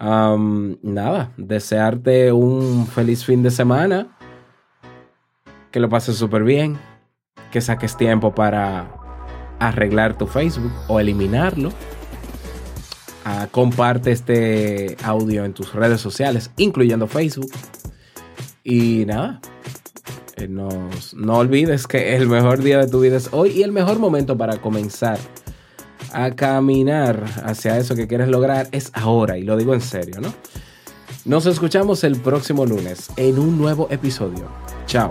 Nada, 0.00 1.32
desearte 1.36 2.32
un 2.32 2.86
feliz 2.86 3.24
fin 3.24 3.42
de 3.42 3.50
semana, 3.50 4.16
que 5.72 5.80
lo 5.80 5.88
pases 5.88 6.16
súper 6.16 6.44
bien, 6.44 6.78
que 7.50 7.60
saques 7.60 7.96
tiempo 7.96 8.34
para 8.34 8.92
arreglar 9.58 10.16
tu 10.16 10.26
Facebook 10.26 10.72
o 10.86 11.00
eliminarlo. 11.00 11.70
Ah, 13.24 13.48
comparte 13.50 14.12
este 14.12 14.96
audio 15.02 15.44
en 15.44 15.52
tus 15.52 15.74
redes 15.74 16.00
sociales, 16.00 16.50
incluyendo 16.56 17.08
Facebook. 17.08 17.50
Y 18.62 19.04
nada, 19.06 19.40
eh, 20.36 20.46
no 20.48 21.36
olvides 21.36 21.86
que 21.86 22.16
el 22.16 22.28
mejor 22.28 22.62
día 22.62 22.78
de 22.78 22.86
tu 22.86 23.00
vida 23.00 23.16
es 23.16 23.30
hoy 23.32 23.50
y 23.50 23.62
el 23.62 23.72
mejor 23.72 23.98
momento 23.98 24.38
para 24.38 24.58
comenzar 24.58 25.18
a 26.12 26.30
caminar 26.32 27.24
hacia 27.44 27.78
eso 27.78 27.94
que 27.94 28.06
quieres 28.06 28.28
lograr 28.28 28.68
es 28.72 28.90
ahora, 28.94 29.38
y 29.38 29.42
lo 29.42 29.56
digo 29.56 29.74
en 29.74 29.80
serio, 29.80 30.20
¿no? 30.20 30.32
Nos 31.24 31.46
escuchamos 31.46 32.04
el 32.04 32.16
próximo 32.20 32.64
lunes 32.64 33.10
en 33.16 33.38
un 33.38 33.58
nuevo 33.58 33.88
episodio. 33.90 34.48
Chao. 34.86 35.10